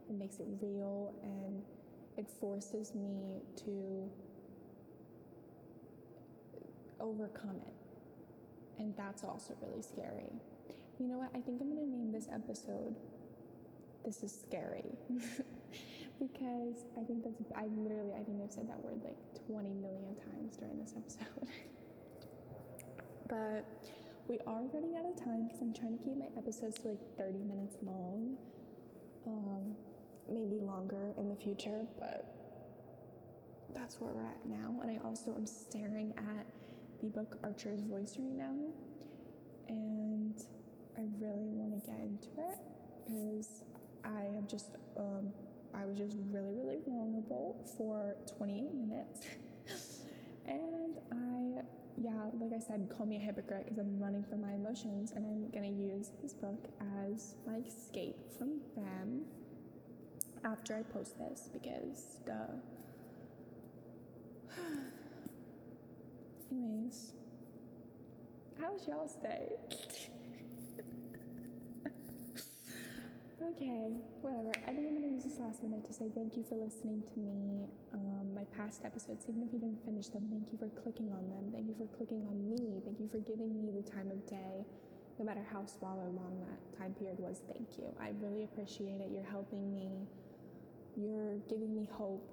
it 0.08 0.16
makes 0.16 0.38
it 0.38 0.46
real 0.60 1.12
and 1.22 1.62
it 2.16 2.28
forces 2.40 2.94
me 2.94 3.42
to 3.64 4.08
overcome 7.00 7.60
it. 7.66 7.74
And 8.78 8.94
that's 8.96 9.24
also 9.24 9.56
really 9.60 9.82
scary. 9.82 10.32
You 11.00 11.08
know 11.08 11.18
what? 11.18 11.30
I 11.34 11.40
think 11.40 11.60
I'm 11.60 11.74
going 11.74 11.84
to 11.84 11.90
name 11.90 12.12
this 12.12 12.28
episode 12.32 12.94
This 14.04 14.22
is 14.22 14.32
Scary. 14.46 14.96
because 16.18 16.84
I 16.98 17.04
think 17.04 17.24
that's, 17.24 17.36
I 17.56 17.66
literally, 17.76 18.12
I 18.18 18.24
think 18.24 18.40
I've 18.42 18.52
said 18.52 18.68
that 18.68 18.82
word 18.82 19.00
like 19.04 19.16
20 19.46 19.70
million 19.74 20.16
times 20.16 20.56
during 20.56 20.78
this 20.78 20.94
episode. 20.96 21.48
but 23.28 23.64
we 24.28 24.38
are 24.46 24.62
running 24.72 24.96
out 24.96 25.06
of 25.06 25.22
time 25.22 25.46
because 25.46 25.60
I'm 25.62 25.72
trying 25.72 25.96
to 25.96 26.04
keep 26.04 26.16
my 26.16 26.28
episodes 26.36 26.78
to 26.80 26.88
like 26.88 27.16
30 27.16 27.38
minutes 27.38 27.76
long, 27.82 28.36
um, 29.26 29.74
maybe 30.28 30.60
longer 30.60 31.14
in 31.16 31.28
the 31.28 31.36
future, 31.36 31.86
but 31.98 32.34
that's 33.74 34.00
where 34.00 34.12
we're 34.12 34.26
at 34.26 34.44
now. 34.46 34.80
And 34.82 34.90
I 34.90 35.00
also 35.04 35.34
am 35.34 35.46
staring 35.46 36.12
at 36.16 36.46
the 37.00 37.08
book 37.08 37.38
Archer's 37.44 37.80
Voice 37.82 38.16
right 38.18 38.36
now, 38.36 38.54
and 39.68 40.34
I 40.96 41.02
really 41.18 41.48
want 41.54 41.80
to 41.80 41.86
get 41.90 42.00
into 42.00 42.28
it 42.38 42.58
because 43.06 43.62
I 44.08 44.24
am 44.24 44.46
just 44.48 44.70
um, 44.96 45.32
I 45.74 45.84
was 45.84 45.98
just 45.98 46.16
really, 46.30 46.52
really 46.52 46.78
vulnerable 46.86 47.56
for 47.76 48.16
28 48.36 48.74
minutes. 48.74 49.20
and 50.46 50.96
I, 51.12 51.62
yeah, 52.00 52.30
like 52.40 52.52
I 52.54 52.58
said, 52.58 52.88
call 52.96 53.06
me 53.06 53.16
a 53.16 53.20
hypocrite 53.20 53.64
because 53.64 53.78
I'm 53.78 53.98
running 54.00 54.24
from 54.24 54.40
my 54.42 54.54
emotions 54.54 55.12
and 55.14 55.24
I'm 55.24 55.50
going 55.50 55.64
to 55.64 55.82
use 55.82 56.10
this 56.22 56.32
book 56.32 56.68
as 57.04 57.34
my 57.46 57.58
escape 57.66 58.16
from 58.36 58.60
them 58.76 59.24
after 60.44 60.74
I 60.74 60.82
post 60.82 61.18
this 61.18 61.48
because, 61.52 62.18
duh. 62.26 62.32
Anyways, 66.50 67.12
how 68.60 68.72
was 68.72 68.88
y'all's 68.88 69.16
day? 69.16 69.52
Okay, 73.38 73.94
whatever. 74.18 74.50
I 74.66 74.74
think 74.74 74.90
I'm 74.90 74.98
gonna 74.98 75.14
use 75.14 75.22
this 75.22 75.38
last 75.38 75.62
minute 75.62 75.86
to 75.86 75.92
say 75.94 76.10
thank 76.10 76.34
you 76.34 76.42
for 76.42 76.58
listening 76.58 77.06
to 77.14 77.20
me. 77.22 77.70
Um, 77.94 78.34
my 78.34 78.42
past 78.58 78.82
episodes, 78.84 79.26
even 79.30 79.46
if 79.46 79.54
you 79.54 79.62
didn't 79.62 79.78
finish 79.86 80.10
them, 80.10 80.26
thank 80.26 80.50
you 80.50 80.58
for 80.58 80.66
clicking 80.82 81.14
on 81.14 81.22
them. 81.30 81.54
Thank 81.54 81.70
you 81.70 81.76
for 81.78 81.86
clicking 81.94 82.26
on 82.26 82.34
me. 82.50 82.82
Thank 82.82 82.98
you 82.98 83.06
for 83.06 83.22
giving 83.22 83.54
me 83.54 83.70
the 83.70 83.86
time 83.86 84.10
of 84.10 84.18
day, 84.26 84.66
no 85.20 85.24
matter 85.24 85.46
how 85.54 85.62
small 85.70 86.02
or 86.02 86.10
long 86.10 86.34
that 86.50 86.58
time 86.82 86.98
period 86.98 87.22
was. 87.22 87.46
Thank 87.46 87.78
you. 87.78 87.94
I 88.02 88.10
really 88.18 88.42
appreciate 88.42 88.98
it. 88.98 89.14
You're 89.14 89.30
helping 89.30 89.70
me. 89.70 90.02
You're 90.98 91.38
giving 91.46 91.70
me 91.70 91.86
hope. 91.94 92.26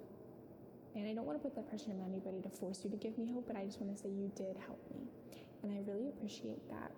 And 0.98 1.06
I 1.06 1.14
don't 1.14 1.24
want 1.24 1.38
to 1.38 1.44
put 1.44 1.54
that 1.54 1.70
pressure 1.70 1.94
on 1.94 2.02
anybody 2.02 2.42
to 2.42 2.50
force 2.50 2.82
you 2.82 2.90
to 2.90 2.98
give 2.98 3.14
me 3.16 3.30
hope, 3.30 3.46
but 3.46 3.54
I 3.54 3.62
just 3.62 3.78
want 3.78 3.94
to 3.94 3.98
say 4.02 4.10
you 4.10 4.32
did 4.34 4.58
help 4.58 4.82
me. 4.90 5.06
And 5.62 5.70
I 5.70 5.86
really 5.86 6.08
appreciate 6.08 6.66
that. 6.74 6.90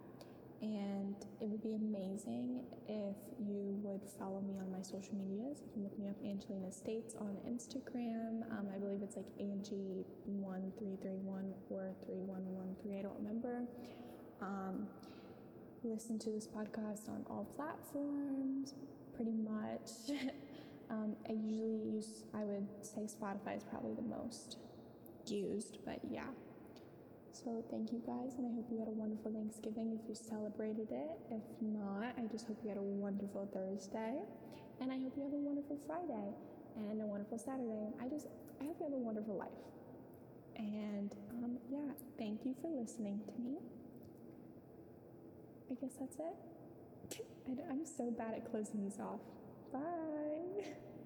And 0.61 1.15
it 1.41 1.49
would 1.49 1.63
be 1.63 1.75
amazing 1.75 2.65
if 2.89 3.15
you 3.39 3.79
would 3.83 4.03
follow 4.19 4.41
me 4.41 4.59
on 4.59 4.73
my 4.73 4.83
social 4.83 5.15
medias. 5.15 5.63
You 5.63 5.71
can 5.73 5.85
look 5.85 5.97
me 5.99 6.09
up, 6.09 6.17
Angelina 6.25 6.73
States, 6.73 7.15
on 7.21 7.37
Instagram. 7.47 8.43
Um, 8.51 8.67
I 8.75 8.79
believe 8.79 9.01
it's 9.03 9.15
like 9.15 9.29
Angie1331 9.39 11.53
or 11.71 11.95
3113. 12.07 12.99
I 12.99 13.03
don't 13.03 13.17
remember. 13.19 13.69
Um, 14.43 14.89
listen 15.85 16.19
to 16.19 16.31
this 16.31 16.49
podcast 16.49 17.09
on 17.09 17.25
all 17.31 17.45
platforms, 17.55 18.75
pretty 19.15 19.35
much. 19.35 20.11
um, 20.91 21.15
I 21.29 21.35
usually 21.35 21.79
use, 21.95 22.25
I 22.35 22.43
would 22.43 22.67
say 22.83 23.03
Spotify 23.03 23.57
is 23.57 23.63
probably 23.63 23.95
the 23.95 24.03
most 24.03 24.57
used, 25.27 25.79
but 25.85 26.01
yeah. 26.11 26.27
So 27.45 27.63
thank 27.71 27.93
you 27.93 28.03
guys, 28.05 28.35
and 28.37 28.51
I 28.51 28.53
hope 28.53 28.67
you 28.69 28.81
had 28.81 28.89
a 28.89 28.99
wonderful 28.99 29.31
Thanksgiving 29.31 29.95
if 29.95 30.03
you 30.09 30.15
celebrated 30.17 30.91
it. 30.91 31.15
If 31.31 31.47
not, 31.63 32.11
I 32.19 32.27
just 32.27 32.49
hope 32.49 32.59
you 32.65 32.69
had 32.69 32.79
a 32.79 32.83
wonderful 32.83 33.49
Thursday, 33.55 34.19
and 34.81 34.91
I 34.91 34.99
hope 34.99 35.15
you 35.17 35.23
have 35.23 35.33
a 35.33 35.37
wonderful 35.37 35.79
Friday 35.87 36.35
and 36.75 37.01
a 37.01 37.07
wonderful 37.07 37.39
Saturday. 37.39 37.95
I 38.03 38.09
just, 38.09 38.27
I 38.61 38.65
hope 38.65 38.77
you 38.81 38.87
have 38.87 38.93
a 38.93 38.99
wonderful 38.99 39.37
life. 39.39 39.63
And 40.57 41.15
um, 41.31 41.59
yeah, 41.71 41.95
thank 42.19 42.45
you 42.45 42.57
for 42.61 42.71
listening 42.75 43.21
to 43.31 43.41
me. 43.41 43.59
I 45.71 45.75
guess 45.75 45.95
that's 46.01 46.17
it. 46.19 47.23
I'm 47.71 47.87
so 47.87 48.11
bad 48.11 48.35
at 48.35 48.51
closing 48.51 48.83
these 48.83 48.99
off. 48.99 49.21
Bye. 49.73 50.75